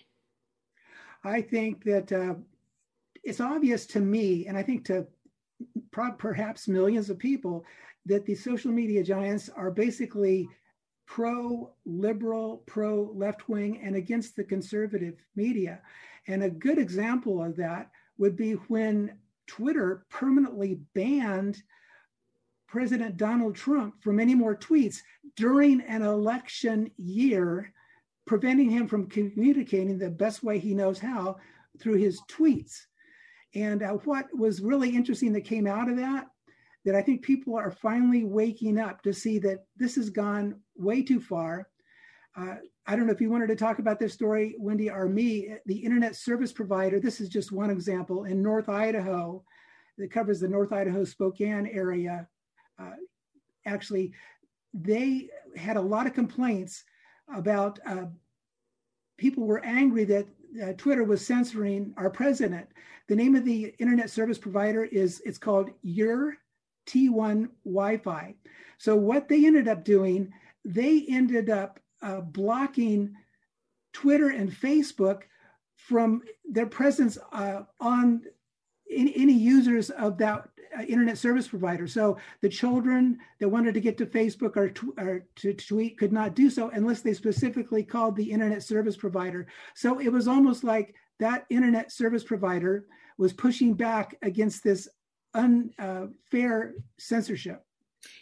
I 1.22 1.42
think 1.42 1.84
that 1.84 2.12
uh, 2.12 2.34
it's 3.22 3.40
obvious 3.40 3.84
to 3.86 4.00
me, 4.00 4.46
and 4.46 4.56
I 4.56 4.62
think 4.62 4.86
to 4.86 5.06
perhaps 5.90 6.68
millions 6.68 7.10
of 7.10 7.18
people, 7.18 7.64
that 8.06 8.24
the 8.24 8.34
social 8.34 8.72
media 8.72 9.02
giants 9.02 9.50
are 9.54 9.70
basically 9.70 10.48
pro 11.06 11.72
liberal, 11.84 12.62
pro 12.66 13.12
left 13.14 13.48
wing, 13.48 13.80
and 13.82 13.94
against 13.96 14.36
the 14.36 14.44
conservative 14.44 15.14
media. 15.34 15.80
And 16.26 16.42
a 16.42 16.50
good 16.50 16.78
example 16.78 17.42
of 17.42 17.56
that 17.56 17.90
would 18.18 18.36
be 18.36 18.52
when 18.52 19.18
Twitter 19.46 20.06
permanently 20.10 20.80
banned 20.94 21.62
President 22.66 23.16
Donald 23.16 23.54
Trump 23.54 24.02
from 24.02 24.18
any 24.18 24.34
more 24.34 24.56
tweets 24.56 24.98
during 25.36 25.80
an 25.82 26.02
election 26.02 26.90
year, 26.96 27.72
preventing 28.26 28.70
him 28.70 28.88
from 28.88 29.08
communicating 29.08 29.98
the 29.98 30.10
best 30.10 30.42
way 30.42 30.58
he 30.58 30.74
knows 30.74 30.98
how 30.98 31.36
through 31.78 31.96
his 31.96 32.20
tweets. 32.28 32.86
And 33.54 33.82
uh, 33.82 33.92
what 34.04 34.26
was 34.36 34.60
really 34.60 34.90
interesting 34.90 35.32
that 35.32 35.42
came 35.42 35.66
out 35.66 35.88
of 35.88 35.96
that, 35.98 36.26
that 36.86 36.94
I 36.94 37.02
think 37.02 37.20
people 37.20 37.56
are 37.56 37.72
finally 37.72 38.22
waking 38.22 38.78
up 38.78 39.02
to 39.02 39.12
see 39.12 39.40
that 39.40 39.66
this 39.76 39.96
has 39.96 40.08
gone 40.08 40.60
way 40.76 41.02
too 41.02 41.20
far. 41.20 41.68
Uh, 42.36 42.54
I 42.86 42.94
don't 42.94 43.06
know 43.06 43.12
if 43.12 43.20
you 43.20 43.28
wanted 43.28 43.48
to 43.48 43.56
talk 43.56 43.80
about 43.80 43.98
this 43.98 44.12
story, 44.12 44.54
Wendy, 44.56 44.88
or 44.88 45.08
me. 45.08 45.56
The 45.66 45.76
internet 45.76 46.14
service 46.14 46.52
provider, 46.52 47.00
this 47.00 47.20
is 47.20 47.28
just 47.28 47.50
one 47.50 47.70
example 47.70 48.24
in 48.24 48.40
North 48.40 48.68
Idaho 48.68 49.42
that 49.98 50.12
covers 50.12 50.38
the 50.38 50.48
North 50.48 50.72
Idaho 50.72 51.02
Spokane 51.02 51.66
area. 51.66 52.28
Uh, 52.78 52.92
actually, 53.66 54.12
they 54.72 55.28
had 55.56 55.76
a 55.76 55.80
lot 55.80 56.06
of 56.06 56.14
complaints 56.14 56.84
about 57.34 57.80
uh, 57.84 58.04
people 59.16 59.44
were 59.44 59.64
angry 59.64 60.04
that 60.04 60.26
uh, 60.62 60.72
Twitter 60.76 61.02
was 61.02 61.26
censoring 61.26 61.92
our 61.96 62.10
president. 62.10 62.68
The 63.08 63.16
name 63.16 63.34
of 63.34 63.44
the 63.44 63.74
internet 63.80 64.08
service 64.08 64.38
provider 64.38 64.84
is 64.84 65.20
it's 65.24 65.38
called 65.38 65.70
Your 65.82 66.36
T1 66.86 67.48
Wi-Fi. 67.64 68.34
So 68.78 68.96
what 68.96 69.28
they 69.28 69.46
ended 69.46 69.68
up 69.68 69.84
doing, 69.84 70.32
they 70.64 71.04
ended 71.08 71.50
up 71.50 71.80
uh, 72.02 72.20
blocking 72.20 73.14
Twitter 73.92 74.28
and 74.28 74.50
Facebook 74.50 75.22
from 75.76 76.22
their 76.44 76.66
presence 76.66 77.18
uh, 77.32 77.62
on 77.80 78.22
any, 78.90 79.12
any, 79.16 79.32
users 79.32 79.90
of 79.90 80.18
that 80.18 80.48
uh, 80.76 80.82
internet 80.82 81.18
service 81.18 81.48
provider. 81.48 81.86
So 81.86 82.18
the 82.40 82.48
children 82.48 83.18
that 83.40 83.48
wanted 83.48 83.74
to 83.74 83.80
get 83.80 83.96
to 83.98 84.06
Facebook 84.06 84.56
or, 84.56 84.70
tw- 84.70 84.98
or 84.98 85.26
to 85.36 85.54
tweet 85.54 85.98
could 85.98 86.12
not 86.12 86.34
do 86.34 86.50
so 86.50 86.70
unless 86.70 87.00
they 87.00 87.14
specifically 87.14 87.82
called 87.82 88.16
the 88.16 88.30
internet 88.30 88.62
service 88.62 88.96
provider. 88.96 89.46
So 89.74 89.98
it 89.98 90.10
was 90.10 90.28
almost 90.28 90.64
like 90.64 90.94
that 91.18 91.46
internet 91.50 91.90
service 91.90 92.24
provider 92.24 92.86
was 93.18 93.32
pushing 93.32 93.74
back 93.74 94.16
against 94.22 94.62
this 94.62 94.88
unfair 95.36 96.74
censorship. 96.98 97.62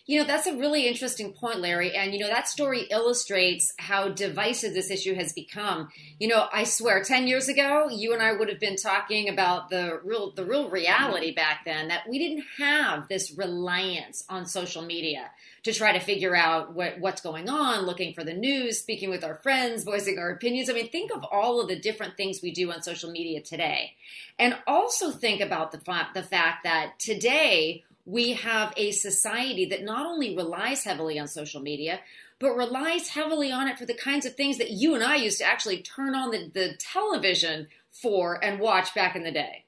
You 0.07 0.21
know, 0.21 0.27
that's 0.27 0.47
a 0.47 0.57
really 0.57 0.87
interesting 0.87 1.33
point, 1.33 1.61
Larry. 1.61 1.97
And, 1.97 2.13
you 2.13 2.21
know, 2.21 2.29
that 2.29 2.47
story 2.47 2.83
illustrates 2.91 3.73
how 3.79 4.09
divisive 4.09 4.75
this 4.75 4.91
issue 4.91 5.15
has 5.15 5.33
become. 5.33 5.89
You 6.21 6.29
know, 6.29 6.47
I 6.53 6.65
swear, 6.65 7.03
10 7.03 7.27
years 7.27 7.49
ago, 7.49 7.89
you 7.91 8.13
and 8.13 8.23
I 8.23 8.33
would 8.33 8.51
have 8.51 8.61
been 8.61 8.77
talking 8.77 9.31
about 9.31 9.71
the 9.71 10.01
real, 10.05 10.33
the 10.33 10.45
real 10.45 10.69
reality 10.69 11.33
back 11.33 11.65
then 11.65 11.89
that 11.89 12.09
we 12.09 12.19
didn't 12.19 12.45
have 12.59 13.09
this 13.09 13.33
reliance 13.33 14.25
on 14.29 14.45
social 14.45 14.83
media 14.83 15.31
to 15.63 15.73
try 15.73 15.93
to 15.93 15.99
figure 15.99 16.37
out 16.37 16.75
what, 16.75 17.01
what's 17.01 17.23
going 17.23 17.49
on, 17.49 17.87
looking 17.87 18.13
for 18.13 18.23
the 18.23 18.35
news, 18.35 18.79
speaking 18.79 19.09
with 19.09 19.25
our 19.25 19.37
friends, 19.37 19.85
voicing 19.85 20.19
our 20.19 20.31
opinions. 20.31 20.69
I 20.69 20.75
mean, 20.75 20.91
think 20.91 21.11
of 21.11 21.25
all 21.33 21.61
of 21.63 21.69
the 21.69 21.79
different 21.79 22.19
things 22.19 22.41
we 22.43 22.53
do 22.53 22.71
on 22.71 22.83
social 22.83 23.11
media 23.11 23.41
today. 23.41 23.95
And 24.39 24.59
also 24.67 25.11
think 25.11 25.41
about 25.41 25.73
the, 25.73 25.79
fa- 25.79 26.11
the 26.13 26.23
fact 26.23 26.65
that 26.65 26.99
today, 26.99 27.85
we 28.07 28.35
have 28.35 28.73
a 28.77 28.91
society 28.91 29.67
that 29.67 29.83
not 29.83 30.07
only 30.07 30.37
relies 30.37 30.85
heavily 30.85 31.19
on 31.19 31.27
social 31.27 31.61
media, 31.61 32.01
but 32.39 32.57
relies 32.57 33.09
heavily 33.09 33.51
on 33.51 33.69
it 33.69 33.79
for 33.79 33.87
the 33.87 33.95
kinds 33.95 34.27
of 34.27 34.35
things 34.35 34.59
that 34.59 34.71
you 34.71 34.95
and 34.95 35.03
I 35.03 35.17
used 35.17 35.39
to 35.39 35.45
actually 35.45 35.83
turn 35.83 36.15
on 36.15 36.31
the, 36.31 36.51
the 36.53 36.75
television 36.79 37.69
for 37.91 38.45
and 38.45 38.61
watch 38.61 38.95
back 38.95 39.17
in 39.17 39.23
the 39.23 39.31
day. 39.31 39.65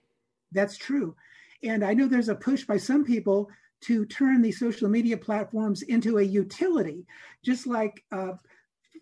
That's 0.52 0.76
true. 0.76 1.14
And 1.62 1.84
I 1.84 1.94
know 1.94 2.06
there's 2.06 2.28
a 2.28 2.34
push 2.34 2.64
by 2.64 2.76
some 2.76 3.04
people 3.04 3.48
to 3.82 4.04
turn 4.06 4.42
these 4.42 4.58
social 4.58 4.88
media 4.88 5.16
platforms 5.16 5.82
into 5.82 6.18
a 6.18 6.22
utility, 6.22 7.06
just 7.42 7.66
like 7.66 8.04
uh, 8.12 8.32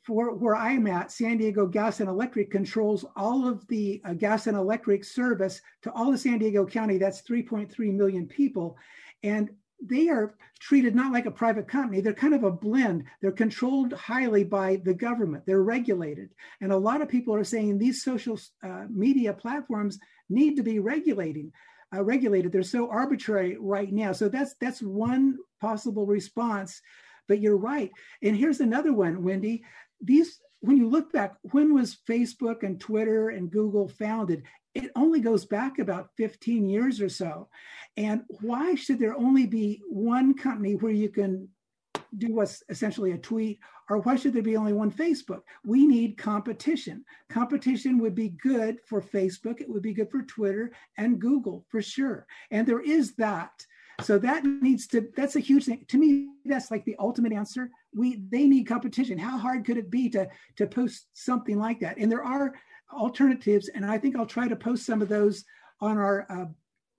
for 0.04 0.34
where 0.34 0.54
I'm 0.54 0.86
at, 0.86 1.10
San 1.10 1.38
Diego 1.38 1.66
Gas 1.66 2.00
and 2.00 2.08
Electric 2.08 2.50
controls 2.50 3.04
all 3.16 3.48
of 3.48 3.66
the 3.68 4.02
uh, 4.04 4.12
gas 4.12 4.46
and 4.46 4.56
electric 4.56 5.02
service 5.02 5.62
to 5.82 5.92
all 5.92 6.12
of 6.12 6.20
San 6.20 6.38
Diego 6.38 6.66
County. 6.66 6.98
That's 6.98 7.22
3.3 7.22 7.94
million 7.94 8.26
people. 8.26 8.76
And 9.24 9.50
they 9.82 10.08
are 10.08 10.34
treated 10.60 10.94
not 10.94 11.12
like 11.12 11.26
a 11.26 11.30
private 11.30 11.66
company. 11.66 12.00
They're 12.00 12.12
kind 12.12 12.34
of 12.34 12.44
a 12.44 12.50
blend. 12.50 13.04
They're 13.20 13.32
controlled 13.32 13.92
highly 13.92 14.44
by 14.44 14.76
the 14.84 14.94
government. 14.94 15.44
They're 15.46 15.62
regulated. 15.62 16.30
And 16.60 16.72
a 16.72 16.76
lot 16.76 17.02
of 17.02 17.08
people 17.08 17.34
are 17.34 17.44
saying 17.44 17.78
these 17.78 18.04
social 18.04 18.38
uh, 18.62 18.84
media 18.88 19.32
platforms 19.32 19.98
need 20.28 20.56
to 20.56 20.62
be 20.62 20.78
regulating. 20.78 21.52
Uh, 21.94 22.02
regulated. 22.02 22.52
They're 22.52 22.62
so 22.62 22.88
arbitrary 22.88 23.56
right 23.58 23.92
now. 23.92 24.12
So 24.12 24.28
that's 24.28 24.54
that's 24.60 24.82
one 24.82 25.36
possible 25.60 26.06
response. 26.06 26.80
But 27.28 27.40
you're 27.40 27.56
right. 27.56 27.90
And 28.22 28.36
here's 28.36 28.60
another 28.60 28.92
one, 28.92 29.22
Wendy. 29.22 29.64
These 30.00 30.40
when 30.60 30.76
you 30.78 30.88
look 30.88 31.12
back, 31.12 31.34
when 31.52 31.74
was 31.74 31.98
Facebook 32.08 32.62
and 32.62 32.80
Twitter 32.80 33.28
and 33.28 33.50
Google 33.50 33.88
founded? 33.88 34.44
It 34.74 34.90
only 34.96 35.20
goes 35.20 35.44
back 35.44 35.78
about 35.78 36.10
15 36.16 36.68
years 36.68 37.00
or 37.00 37.08
so. 37.08 37.48
And 37.96 38.22
why 38.40 38.74
should 38.74 38.98
there 38.98 39.16
only 39.16 39.46
be 39.46 39.80
one 39.88 40.34
company 40.34 40.74
where 40.74 40.92
you 40.92 41.08
can 41.08 41.48
do 42.18 42.32
what's 42.32 42.62
essentially 42.68 43.12
a 43.12 43.18
tweet, 43.18 43.58
or 43.88 43.98
why 43.98 44.16
should 44.16 44.32
there 44.32 44.42
be 44.42 44.56
only 44.56 44.72
one 44.72 44.90
Facebook? 44.90 45.42
We 45.64 45.86
need 45.86 46.16
competition. 46.16 47.04
Competition 47.28 47.98
would 47.98 48.14
be 48.14 48.30
good 48.30 48.78
for 48.86 49.00
Facebook, 49.00 49.60
it 49.60 49.68
would 49.68 49.82
be 49.82 49.94
good 49.94 50.10
for 50.10 50.22
Twitter 50.22 50.72
and 50.98 51.20
Google 51.20 51.64
for 51.68 51.82
sure. 51.82 52.26
And 52.50 52.66
there 52.66 52.80
is 52.80 53.14
that. 53.16 53.50
So 54.00 54.18
that 54.18 54.44
needs 54.44 54.88
to, 54.88 55.08
that's 55.16 55.36
a 55.36 55.40
huge 55.40 55.66
thing. 55.66 55.84
To 55.88 55.98
me, 55.98 56.28
that's 56.44 56.70
like 56.70 56.84
the 56.84 56.96
ultimate 56.98 57.32
answer. 57.32 57.70
We 57.94 58.22
they 58.28 58.46
need 58.46 58.64
competition. 58.64 59.18
How 59.18 59.38
hard 59.38 59.64
could 59.64 59.76
it 59.76 59.90
be 59.90 60.08
to 60.10 60.28
to 60.56 60.66
post 60.66 61.06
something 61.12 61.58
like 61.58 61.80
that? 61.80 61.98
And 61.98 62.10
there 62.10 62.24
are 62.24 62.54
alternatives, 62.92 63.68
and 63.68 63.84
I 63.84 63.98
think 63.98 64.16
I'll 64.16 64.26
try 64.26 64.48
to 64.48 64.56
post 64.56 64.86
some 64.86 65.02
of 65.02 65.08
those 65.08 65.44
on 65.80 65.98
our 65.98 66.26
uh, 66.28 66.46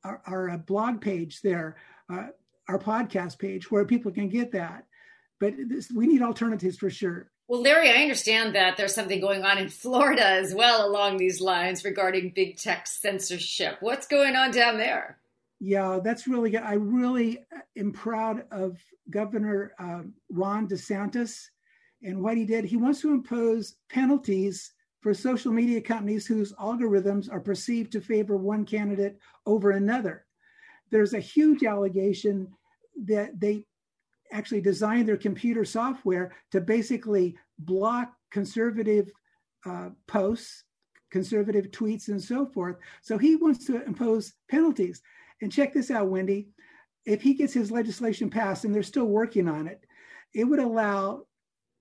our, 0.04 0.22
our 0.28 0.50
uh, 0.52 0.58
blog 0.58 1.02
page 1.02 1.42
there, 1.42 1.78
uh, 2.12 2.28
our 2.70 2.80
podcast 2.80 3.40
page, 3.40 3.72
where 3.72 3.86
people 3.86 4.12
can 4.12 4.30
get 4.30 4.52
that. 4.52 4.86
But 5.40 5.54
this, 5.68 5.92
we 5.92 6.08
need 6.08 6.22
alternatives 6.22 6.78
for 6.78 6.90
sure. 6.90 7.32
Well, 7.48 7.62
Larry, 7.62 7.90
I 7.90 8.02
understand 8.02 8.56
that 8.56 8.78
there's 8.78 8.96
something 8.96 9.20
going 9.22 9.44
on 9.44 9.58
in 9.58 9.70
Florida 9.70 10.26
as 10.26 10.56
well 10.56 10.88
along 10.88 11.18
these 11.18 11.42
lines 11.42 11.84
regarding 11.84 12.32
big 12.36 12.58
tech 12.58 12.88
censorship. 12.88 13.78
What's 13.82 14.08
going 14.08 14.36
on 14.36 14.52
down 14.52 14.78
there? 14.78 15.20
Yeah, 15.60 16.00
that's 16.04 16.28
really 16.28 16.50
good. 16.50 16.64
I 16.64 16.74
really 16.74 17.40
am 17.78 17.92
proud 17.92 18.46
of 18.52 18.78
Governor 19.10 19.74
uh, 19.80 20.02
Ron 20.30 20.68
DeSantis 20.68 21.46
and 22.02 22.22
what 22.22 22.38
he 22.38 22.46
did. 22.46 22.66
He 22.66 22.78
wants 22.78 23.02
to 23.02 23.12
impose 23.12 23.76
penalties 23.90 24.74
for 25.06 25.14
social 25.14 25.52
media 25.52 25.80
companies 25.80 26.26
whose 26.26 26.52
algorithms 26.54 27.32
are 27.32 27.40
perceived 27.40 27.92
to 27.92 28.02
favor 28.02 28.38
one 28.38 28.66
candidate 28.66 29.20
over 29.46 29.70
another. 29.70 30.26
There's 30.90 31.14
a 31.14 31.20
huge 31.20 31.64
allegation 31.64 32.48
that 33.06 33.40
they 33.40 33.68
actually 34.32 34.62
designed 34.62 35.08
their 35.08 35.16
computer 35.16 35.64
software 35.64 36.34
to 36.54 36.60
basically 36.60 37.38
block 37.60 38.14
conservative 38.32 39.12
uh, 39.68 39.90
posts, 40.08 40.64
conservative 41.12 41.70
tweets, 41.70 42.08
and 42.08 42.20
so 42.20 42.48
forth. 42.48 42.78
So 43.04 43.20
he 43.20 43.36
wants 43.36 43.68
to 43.68 43.86
impose 43.86 44.34
penalties. 44.50 45.04
And 45.40 45.52
check 45.52 45.72
this 45.72 45.92
out, 45.92 46.08
Wendy. 46.10 46.48
If 47.06 47.22
he 47.22 47.36
gets 47.36 47.54
his 47.54 47.70
legislation 47.70 48.32
passed, 48.32 48.66
and 48.66 48.74
they're 48.74 48.82
still 48.82 49.06
working 49.06 49.48
on 49.48 49.68
it, 49.68 49.86
it 50.34 50.46
would 50.46 50.58
allow 50.58 51.28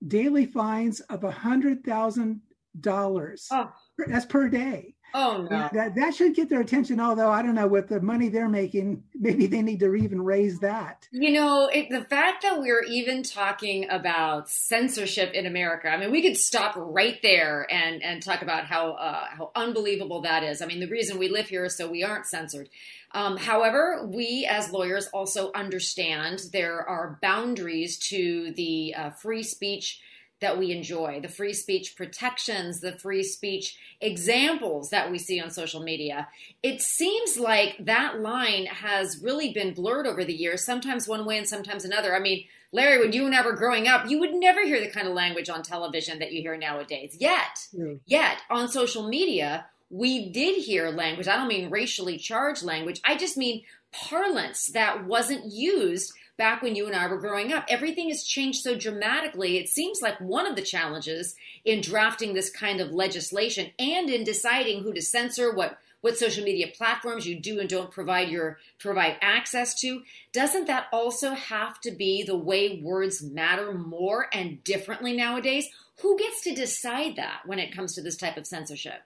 daily 0.07 0.45
fines 0.45 0.99
of 0.99 1.23
hundred 1.23 1.83
thousand 1.83 2.41
dollars. 2.79 3.47
Oh. 3.51 3.71
That's 3.97 4.25
per 4.25 4.49
day. 4.49 4.95
Oh 5.17 5.47
no. 5.49 5.69
That 5.71 5.95
that 5.95 6.13
should 6.13 6.35
get 6.35 6.49
their 6.49 6.59
attention. 6.59 6.99
Although 6.99 7.31
I 7.31 7.41
don't 7.41 7.55
know 7.55 7.67
with 7.67 7.87
the 7.87 8.01
money 8.01 8.27
they're 8.27 8.49
making, 8.49 9.01
maybe 9.13 9.47
they 9.47 9.61
need 9.61 9.79
to 9.79 9.95
even 9.95 10.21
raise 10.21 10.59
that. 10.59 11.07
You 11.13 11.31
know, 11.31 11.69
it, 11.73 11.89
the 11.89 12.03
fact 12.03 12.41
that 12.41 12.59
we're 12.59 12.83
even 12.83 13.23
talking 13.23 13.89
about 13.89 14.49
censorship 14.49 15.31
in 15.31 15.45
America. 15.45 15.87
I 15.87 15.95
mean, 15.95 16.11
we 16.11 16.21
could 16.21 16.35
stop 16.35 16.73
right 16.75 17.17
there 17.23 17.65
and 17.71 18.03
and 18.03 18.21
talk 18.21 18.41
about 18.41 18.65
how 18.65 18.91
uh, 18.91 19.25
how 19.29 19.51
unbelievable 19.55 20.21
that 20.23 20.43
is. 20.43 20.61
I 20.61 20.65
mean, 20.65 20.81
the 20.81 20.89
reason 20.89 21.17
we 21.17 21.29
live 21.29 21.47
here 21.47 21.63
is 21.63 21.77
so 21.77 21.89
we 21.89 22.03
aren't 22.03 22.25
censored. 22.25 22.67
Um, 23.13 23.37
however, 23.37 24.05
we 24.05 24.45
as 24.45 24.73
lawyers 24.73 25.07
also 25.13 25.49
understand 25.55 26.41
there 26.51 26.81
are 26.81 27.17
boundaries 27.21 27.97
to 28.09 28.51
the 28.57 28.93
uh, 28.93 29.09
free 29.11 29.43
speech 29.43 30.01
that 30.45 30.59
we 30.59 30.71
enjoy, 30.71 31.19
the 31.19 31.27
free 31.27 31.53
speech 31.53 31.95
protections, 31.95 32.79
the 32.79 32.91
free 32.99 33.23
speech 33.23 33.75
examples 33.99 34.91
that 34.91 35.09
we 35.09 35.17
see 35.17 35.41
on 35.41 35.49
social 35.49 35.81
media. 35.81 36.27
It 36.61 36.83
seems 36.83 37.39
like 37.39 37.77
that 37.79 38.19
line 38.19 38.67
has 38.67 39.19
really 39.23 39.51
been 39.51 39.73
blurred 39.73 40.05
over 40.05 40.23
the 40.23 40.35
years, 40.35 40.63
sometimes 40.63 41.07
one 41.07 41.25
way 41.25 41.39
and 41.39 41.47
sometimes 41.47 41.83
another. 41.83 42.15
I 42.15 42.19
mean, 42.19 42.45
Larry, 42.71 42.99
when 42.99 43.11
you 43.11 43.25
and 43.25 43.33
I 43.33 43.43
were 43.43 43.55
growing 43.55 43.87
up, 43.87 44.07
you 44.07 44.19
would 44.19 44.35
never 44.35 44.63
hear 44.63 44.79
the 44.79 44.91
kind 44.91 45.07
of 45.07 45.15
language 45.15 45.49
on 45.49 45.63
television 45.63 46.19
that 46.19 46.31
you 46.31 46.41
hear 46.41 46.55
nowadays. 46.55 47.17
Yet, 47.19 47.67
mm. 47.73 47.99
yet 48.05 48.37
on 48.51 48.67
social 48.67 49.07
media, 49.07 49.65
we 49.89 50.29
did 50.29 50.61
hear 50.61 50.91
language. 50.91 51.27
I 51.27 51.37
don't 51.37 51.47
mean 51.47 51.71
racially 51.71 52.19
charged 52.19 52.61
language. 52.61 53.01
I 53.03 53.17
just 53.17 53.35
mean 53.35 53.63
parlance 53.91 54.67
that 54.73 55.05
wasn't 55.05 55.51
used 55.51 56.13
back 56.37 56.61
when 56.61 56.75
you 56.75 56.87
and 56.87 56.95
I 56.95 57.07
were 57.07 57.17
growing 57.17 57.53
up. 57.53 57.65
Everything 57.69 58.09
has 58.09 58.23
changed 58.23 58.61
so 58.61 58.77
dramatically. 58.77 59.57
It 59.57 59.69
seems 59.69 60.01
like 60.01 60.19
one 60.19 60.45
of 60.45 60.55
the 60.55 60.61
challenges 60.61 61.35
in 61.63 61.81
drafting 61.81 62.33
this 62.33 62.49
kind 62.49 62.81
of 62.81 62.91
legislation 62.91 63.71
and 63.79 64.09
in 64.09 64.23
deciding 64.23 64.83
who 64.83 64.93
to 64.93 65.01
censor, 65.01 65.53
what 65.53 65.77
what 66.01 66.19
social 66.19 66.43
media 66.43 66.67
platforms 66.67 67.25
you 67.25 67.39
do 67.39 67.59
and 67.59 67.67
don't 67.67 67.89
provide 67.89 68.29
your 68.29 68.59
provide 68.77 69.17
access 69.21 69.73
to 69.73 70.03
doesn't 70.31 70.67
that 70.67 70.85
also 70.93 71.31
have 71.31 71.81
to 71.81 71.89
be 71.89 72.21
the 72.21 72.37
way 72.37 72.79
words 72.83 73.23
matter 73.23 73.73
more 73.73 74.27
and 74.31 74.63
differently 74.63 75.13
nowadays 75.13 75.67
who 76.03 76.15
gets 76.15 76.43
to 76.43 76.53
decide 76.53 77.15
that 77.15 77.39
when 77.47 77.57
it 77.57 77.75
comes 77.75 77.95
to 77.95 78.03
this 78.03 78.17
type 78.17 78.37
of 78.37 78.45
censorship 78.45 79.01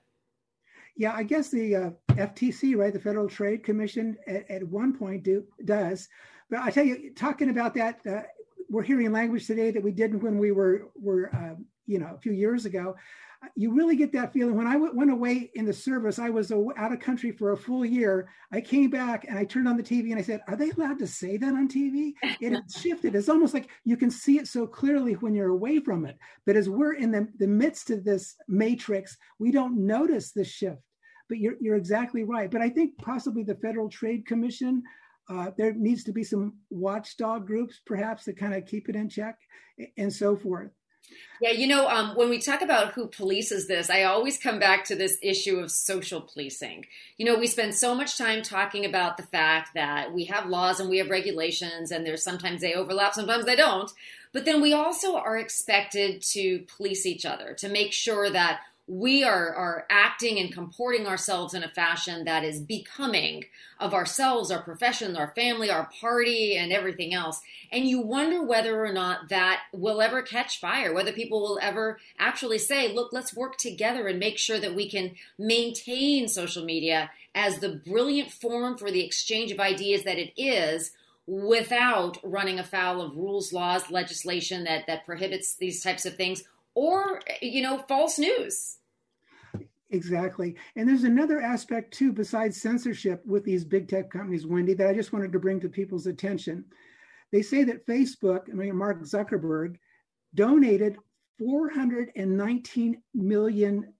yeah, 0.99 1.13
I 1.15 1.23
guess 1.23 1.49
the 1.49 1.75
uh, 1.77 1.89
FTC, 2.09 2.75
right, 2.75 2.91
the 2.91 2.99
Federal 2.99 3.29
Trade 3.29 3.63
Commission, 3.63 4.17
at, 4.27 4.51
at, 4.51 4.63
one 4.67 4.97
point 4.97 5.23
do 5.23 5.45
does. 5.63 6.09
But 6.49 6.59
I 6.59 6.71
tell 6.71 6.85
you, 6.85 7.13
talking 7.13 7.49
about 7.49 7.73
that, 7.75 7.99
uh, 8.09 8.21
we're 8.69 8.83
hearing 8.83 9.11
language 9.11 9.47
today 9.47 9.71
that 9.71 9.83
we 9.83 9.91
didn't 9.91 10.21
when 10.21 10.37
we 10.37 10.51
were 10.51 10.89
were 10.95 11.33
uh, 11.33 11.55
you 11.85 11.99
know 11.99 12.13
a 12.15 12.19
few 12.19 12.31
years 12.31 12.65
ago. 12.65 12.95
You 13.55 13.73
really 13.73 13.95
get 13.95 14.11
that 14.13 14.33
feeling. 14.33 14.55
When 14.55 14.67
I 14.67 14.73
w- 14.73 14.91
went 14.93 15.11
away 15.11 15.49
in 15.53 15.65
the 15.65 15.71
service, 15.71 16.19
I 16.19 16.29
was 16.29 16.51
out 16.51 16.91
of 16.91 16.99
country 16.99 17.31
for 17.31 17.53
a 17.53 17.57
full 17.57 17.85
year. 17.85 18.27
I 18.51 18.59
came 18.59 18.89
back 18.89 19.25
and 19.29 19.37
I 19.37 19.45
turned 19.45 19.65
on 19.65 19.77
the 19.77 19.83
TV 19.83 20.09
and 20.09 20.19
I 20.19 20.23
said, 20.23 20.41
"Are 20.47 20.57
they 20.57 20.71
allowed 20.71 20.99
to 20.99 21.07
say 21.07 21.37
that 21.37 21.53
on 21.53 21.67
TV?" 21.67 22.13
It 22.41 22.59
shifted. 22.69 23.15
It's 23.15 23.29
almost 23.29 23.53
like 23.53 23.69
you 23.85 23.95
can 23.95 24.11
see 24.11 24.39
it 24.39 24.47
so 24.47 24.67
clearly 24.67 25.13
when 25.13 25.33
you're 25.33 25.49
away 25.49 25.79
from 25.79 26.05
it. 26.05 26.17
But 26.45 26.57
as 26.57 26.69
we're 26.69 26.93
in 26.93 27.11
the, 27.11 27.27
the 27.37 27.47
midst 27.47 27.91
of 27.91 28.03
this 28.03 28.35
matrix, 28.47 29.17
we 29.39 29.51
don't 29.51 29.85
notice 29.85 30.31
the 30.31 30.43
shift 30.43 30.81
but 31.29 31.37
you're, 31.37 31.53
you're 31.61 31.75
exactly 31.77 32.23
right. 32.23 32.49
But 32.49 32.61
I 32.61 32.69
think 32.69 32.97
possibly 32.97 33.43
the 33.43 33.53
Federal 33.53 33.87
Trade 33.87 34.25
Commission, 34.25 34.81
uh, 35.29 35.51
there 35.57 35.73
needs 35.73 36.03
to 36.05 36.11
be 36.11 36.23
some 36.23 36.55
watchdog 36.69 37.45
groups 37.45 37.79
perhaps 37.85 38.25
that 38.25 38.37
kind 38.37 38.53
of 38.53 38.65
keep 38.65 38.89
it 38.89 38.95
in 38.95 39.09
check 39.09 39.37
and 39.97 40.11
so 40.11 40.35
forth. 40.35 40.71
Yeah, 41.41 41.51
you 41.51 41.67
know, 41.67 41.87
um, 41.87 42.15
when 42.15 42.29
we 42.29 42.39
talk 42.39 42.61
about 42.61 42.93
who 42.93 43.07
polices 43.07 43.67
this, 43.67 43.89
I 43.89 44.03
always 44.03 44.37
come 44.37 44.59
back 44.59 44.83
to 44.85 44.95
this 44.95 45.17
issue 45.21 45.57
of 45.57 45.71
social 45.71 46.21
policing. 46.21 46.85
You 47.17 47.25
know, 47.25 47.39
we 47.39 47.47
spend 47.47 47.73
so 47.73 47.95
much 47.95 48.17
time 48.17 48.41
talking 48.43 48.85
about 48.85 49.17
the 49.17 49.23
fact 49.23 49.73
that 49.73 50.13
we 50.13 50.25
have 50.25 50.49
laws 50.49 50.79
and 50.79 50.89
we 50.89 50.97
have 50.97 51.09
regulations, 51.09 51.91
and 51.91 52.05
there's 52.05 52.23
sometimes 52.23 52.61
they 52.61 52.73
overlap, 52.73 53.13
sometimes 53.13 53.45
they 53.45 53.55
don't. 53.55 53.89
But 54.33 54.45
then 54.45 54.61
we 54.61 54.73
also 54.73 55.15
are 55.15 55.37
expected 55.37 56.21
to 56.33 56.65
police 56.75 57.05
each 57.05 57.25
other 57.25 57.53
to 57.55 57.69
make 57.69 57.93
sure 57.93 58.29
that 58.29 58.61
we 58.89 59.23
are, 59.23 59.53
are 59.53 59.85
acting 59.91 60.39
and 60.39 60.51
comporting 60.51 61.05
ourselves 61.05 61.53
in 61.53 61.61
a 61.61 61.69
fashion 61.69 62.25
that 62.25 62.43
is 62.43 62.59
becoming 62.59 63.45
of 63.79 63.93
ourselves, 63.93 64.49
our 64.49 64.63
profession, 64.63 65.15
our 65.15 65.31
family, 65.35 65.69
our 65.69 65.87
party, 66.01 66.57
and 66.57 66.73
everything 66.73 67.13
else. 67.13 67.39
And 67.71 67.85
you 67.85 68.01
wonder 68.01 68.43
whether 68.43 68.83
or 68.83 68.91
not 68.91 69.29
that 69.29 69.61
will 69.71 70.01
ever 70.01 70.23
catch 70.23 70.59
fire, 70.59 70.91
whether 70.91 71.11
people 71.11 71.39
will 71.39 71.59
ever 71.61 71.99
actually 72.17 72.57
say, 72.57 72.91
look, 72.91 73.13
let's 73.13 73.35
work 73.35 73.57
together 73.57 74.07
and 74.07 74.17
make 74.17 74.39
sure 74.39 74.59
that 74.59 74.73
we 74.73 74.89
can 74.89 75.11
maintain 75.37 76.27
social 76.27 76.65
media 76.65 77.11
as 77.35 77.59
the 77.59 77.69
brilliant 77.85 78.31
forum 78.31 78.75
for 78.75 78.89
the 78.89 79.05
exchange 79.05 79.51
of 79.51 79.59
ideas 79.59 80.03
that 80.03 80.17
it 80.17 80.33
is 80.35 80.93
without 81.27 82.17
running 82.23 82.57
afoul 82.57 83.03
of 83.03 83.15
rules, 83.15 83.53
laws, 83.53 83.91
legislation 83.91 84.63
that 84.63 84.87
that 84.87 85.05
prohibits 85.05 85.53
these 85.53 85.83
types 85.83 86.07
of 86.07 86.15
things, 86.15 86.43
or 86.75 87.21
you 87.41 87.61
know, 87.61 87.77
false 87.77 88.19
news. 88.19 88.77
Exactly. 89.91 90.55
And 90.75 90.87
there's 90.87 91.03
another 91.03 91.41
aspect 91.41 91.93
too, 91.93 92.13
besides 92.13 92.61
censorship 92.61 93.25
with 93.25 93.43
these 93.43 93.63
big 93.65 93.87
tech 93.87 94.11
companies, 94.11 94.45
Wendy, 94.45 94.75
that 94.75 94.87
I 94.87 94.93
just 94.93 95.13
wanted 95.13 95.31
to 95.31 95.39
bring 95.39 95.59
to 95.61 95.69
people's 95.69 96.05
attention. 96.05 96.65
They 97.31 97.41
say 97.41 97.63
that 97.63 97.87
Facebook, 97.87 98.49
I 98.49 98.53
mean, 98.53 98.75
Mark 98.75 99.01
Zuckerberg, 99.01 99.77
donated 100.35 100.97
$419 101.41 102.95
million 103.15 103.93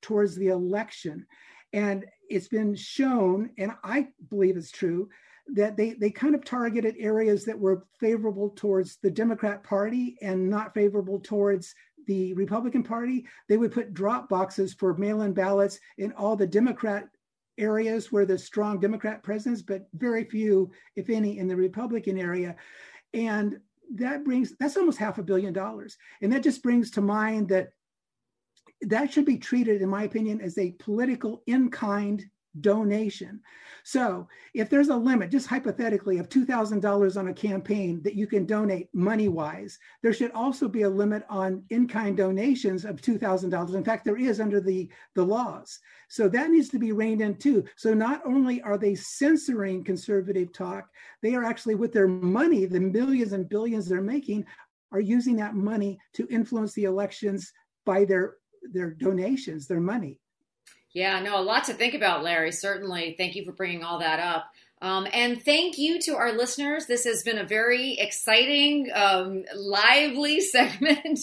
towards 0.00 0.36
the 0.36 0.48
election. 0.48 1.26
And 1.72 2.06
it's 2.30 2.48
been 2.48 2.74
shown, 2.74 3.50
and 3.58 3.72
I 3.84 4.08
believe 4.30 4.56
it's 4.56 4.70
true, 4.70 5.10
that 5.54 5.76
they, 5.76 5.92
they 5.92 6.10
kind 6.10 6.34
of 6.34 6.44
targeted 6.44 6.96
areas 6.98 7.44
that 7.44 7.58
were 7.58 7.86
favorable 8.00 8.50
towards 8.50 8.96
the 9.02 9.10
Democrat 9.10 9.62
Party 9.62 10.16
and 10.20 10.50
not 10.50 10.74
favorable 10.74 11.20
towards 11.20 11.74
the 12.06 12.32
Republican 12.34 12.82
Party. 12.82 13.26
They 13.48 13.56
would 13.56 13.72
put 13.72 13.94
drop 13.94 14.28
boxes 14.28 14.74
for 14.74 14.96
mail 14.96 15.22
in 15.22 15.32
ballots 15.32 15.78
in 15.98 16.12
all 16.12 16.36
the 16.36 16.46
Democrat 16.46 17.08
areas 17.58 18.12
where 18.12 18.26
there's 18.26 18.44
strong 18.44 18.80
Democrat 18.80 19.22
presence, 19.22 19.62
but 19.62 19.86
very 19.94 20.24
few, 20.24 20.70
if 20.94 21.10
any, 21.10 21.38
in 21.38 21.48
the 21.48 21.56
Republican 21.56 22.18
area. 22.18 22.56
And 23.14 23.58
that 23.94 24.24
brings 24.24 24.54
that's 24.58 24.76
almost 24.76 24.98
half 24.98 25.18
a 25.18 25.22
billion 25.22 25.52
dollars 25.52 25.96
and 26.20 26.32
that 26.32 26.42
just 26.42 26.62
brings 26.62 26.90
to 26.90 27.00
mind 27.00 27.48
that 27.48 27.68
that 28.82 29.12
should 29.12 29.24
be 29.24 29.38
treated 29.38 29.80
in 29.80 29.88
my 29.88 30.02
opinion 30.02 30.40
as 30.40 30.58
a 30.58 30.72
political 30.72 31.42
in 31.46 31.70
kind 31.70 32.24
donation. 32.60 33.40
So 33.86 34.26
if 34.52 34.68
there's 34.68 34.88
a 34.88 34.96
limit 34.96 35.30
just 35.30 35.46
hypothetically 35.46 36.18
of 36.18 36.28
$2000 36.28 37.16
on 37.16 37.28
a 37.28 37.32
campaign 37.32 38.02
that 38.02 38.16
you 38.16 38.26
can 38.26 38.44
donate 38.44 38.88
money 38.92 39.28
wise 39.28 39.78
there 40.02 40.12
should 40.12 40.32
also 40.32 40.66
be 40.66 40.82
a 40.82 40.90
limit 40.90 41.24
on 41.28 41.62
in 41.70 41.86
kind 41.86 42.16
donations 42.16 42.84
of 42.84 43.00
$2000 43.00 43.74
in 43.74 43.84
fact 43.84 44.04
there 44.04 44.16
is 44.16 44.40
under 44.40 44.60
the 44.60 44.90
the 45.14 45.22
laws. 45.22 45.78
So 46.08 46.28
that 46.28 46.50
needs 46.50 46.68
to 46.70 46.80
be 46.80 46.92
reined 46.92 47.20
in 47.20 47.36
too. 47.36 47.64
So 47.76 47.94
not 47.94 48.22
only 48.26 48.60
are 48.62 48.76
they 48.76 48.96
censoring 48.96 49.84
conservative 49.84 50.52
talk 50.52 50.88
they 51.22 51.36
are 51.36 51.44
actually 51.44 51.76
with 51.76 51.92
their 51.92 52.08
money 52.08 52.64
the 52.64 52.80
millions 52.80 53.32
and 53.32 53.48
billions 53.48 53.88
they're 53.88 54.02
making 54.02 54.46
are 54.90 55.00
using 55.00 55.36
that 55.36 55.54
money 55.54 55.98
to 56.14 56.26
influence 56.28 56.72
the 56.74 56.84
elections 56.84 57.52
by 57.84 58.04
their 58.04 58.36
their 58.72 58.90
donations 58.90 59.68
their 59.68 59.80
money 59.80 60.18
yeah, 60.96 61.20
no, 61.20 61.38
a 61.38 61.44
lot 61.44 61.64
to 61.64 61.74
think 61.74 61.92
about, 61.92 62.22
Larry. 62.22 62.52
Certainly. 62.52 63.16
Thank 63.18 63.36
you 63.36 63.44
for 63.44 63.52
bringing 63.52 63.84
all 63.84 63.98
that 63.98 64.18
up. 64.18 64.46
Um, 64.80 65.06
and 65.12 65.42
thank 65.42 65.76
you 65.76 66.00
to 66.02 66.16
our 66.16 66.32
listeners. 66.32 66.86
This 66.86 67.04
has 67.04 67.22
been 67.22 67.36
a 67.36 67.44
very 67.44 67.98
exciting, 67.98 68.88
um, 68.94 69.44
lively 69.54 70.40
segment 70.52 71.20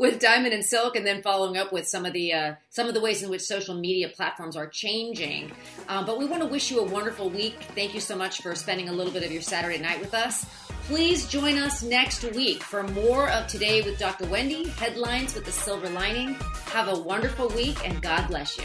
with 0.00 0.18
Diamond 0.18 0.54
and 0.54 0.64
Silk, 0.64 0.96
and 0.96 1.06
then 1.06 1.22
following 1.22 1.56
up 1.56 1.72
with 1.72 1.86
some 1.86 2.04
of 2.04 2.12
the 2.12 2.32
uh, 2.32 2.54
some 2.70 2.88
of 2.88 2.94
the 2.94 3.00
ways 3.00 3.22
in 3.22 3.30
which 3.30 3.42
social 3.42 3.76
media 3.76 4.08
platforms 4.08 4.56
are 4.56 4.66
changing. 4.66 5.52
Um, 5.88 6.04
but 6.04 6.18
we 6.18 6.24
want 6.24 6.42
to 6.42 6.48
wish 6.48 6.72
you 6.72 6.80
a 6.80 6.84
wonderful 6.84 7.30
week. 7.30 7.54
Thank 7.76 7.94
you 7.94 8.00
so 8.00 8.16
much 8.16 8.42
for 8.42 8.56
spending 8.56 8.88
a 8.88 8.92
little 8.92 9.12
bit 9.12 9.22
of 9.22 9.30
your 9.30 9.42
Saturday 9.42 9.78
night 9.78 10.00
with 10.00 10.14
us. 10.14 10.46
Please 10.86 11.28
join 11.28 11.58
us 11.58 11.84
next 11.84 12.24
week 12.34 12.60
for 12.60 12.82
more 12.82 13.30
of 13.30 13.46
Today 13.46 13.82
with 13.82 14.00
Dr. 14.00 14.26
Wendy, 14.26 14.68
headlines 14.70 15.36
with 15.36 15.44
the 15.44 15.52
silver 15.52 15.88
lining. 15.90 16.34
Have 16.72 16.88
a 16.88 16.98
wonderful 16.98 17.48
week, 17.50 17.88
and 17.88 18.02
God 18.02 18.26
bless 18.26 18.58
you. 18.58 18.64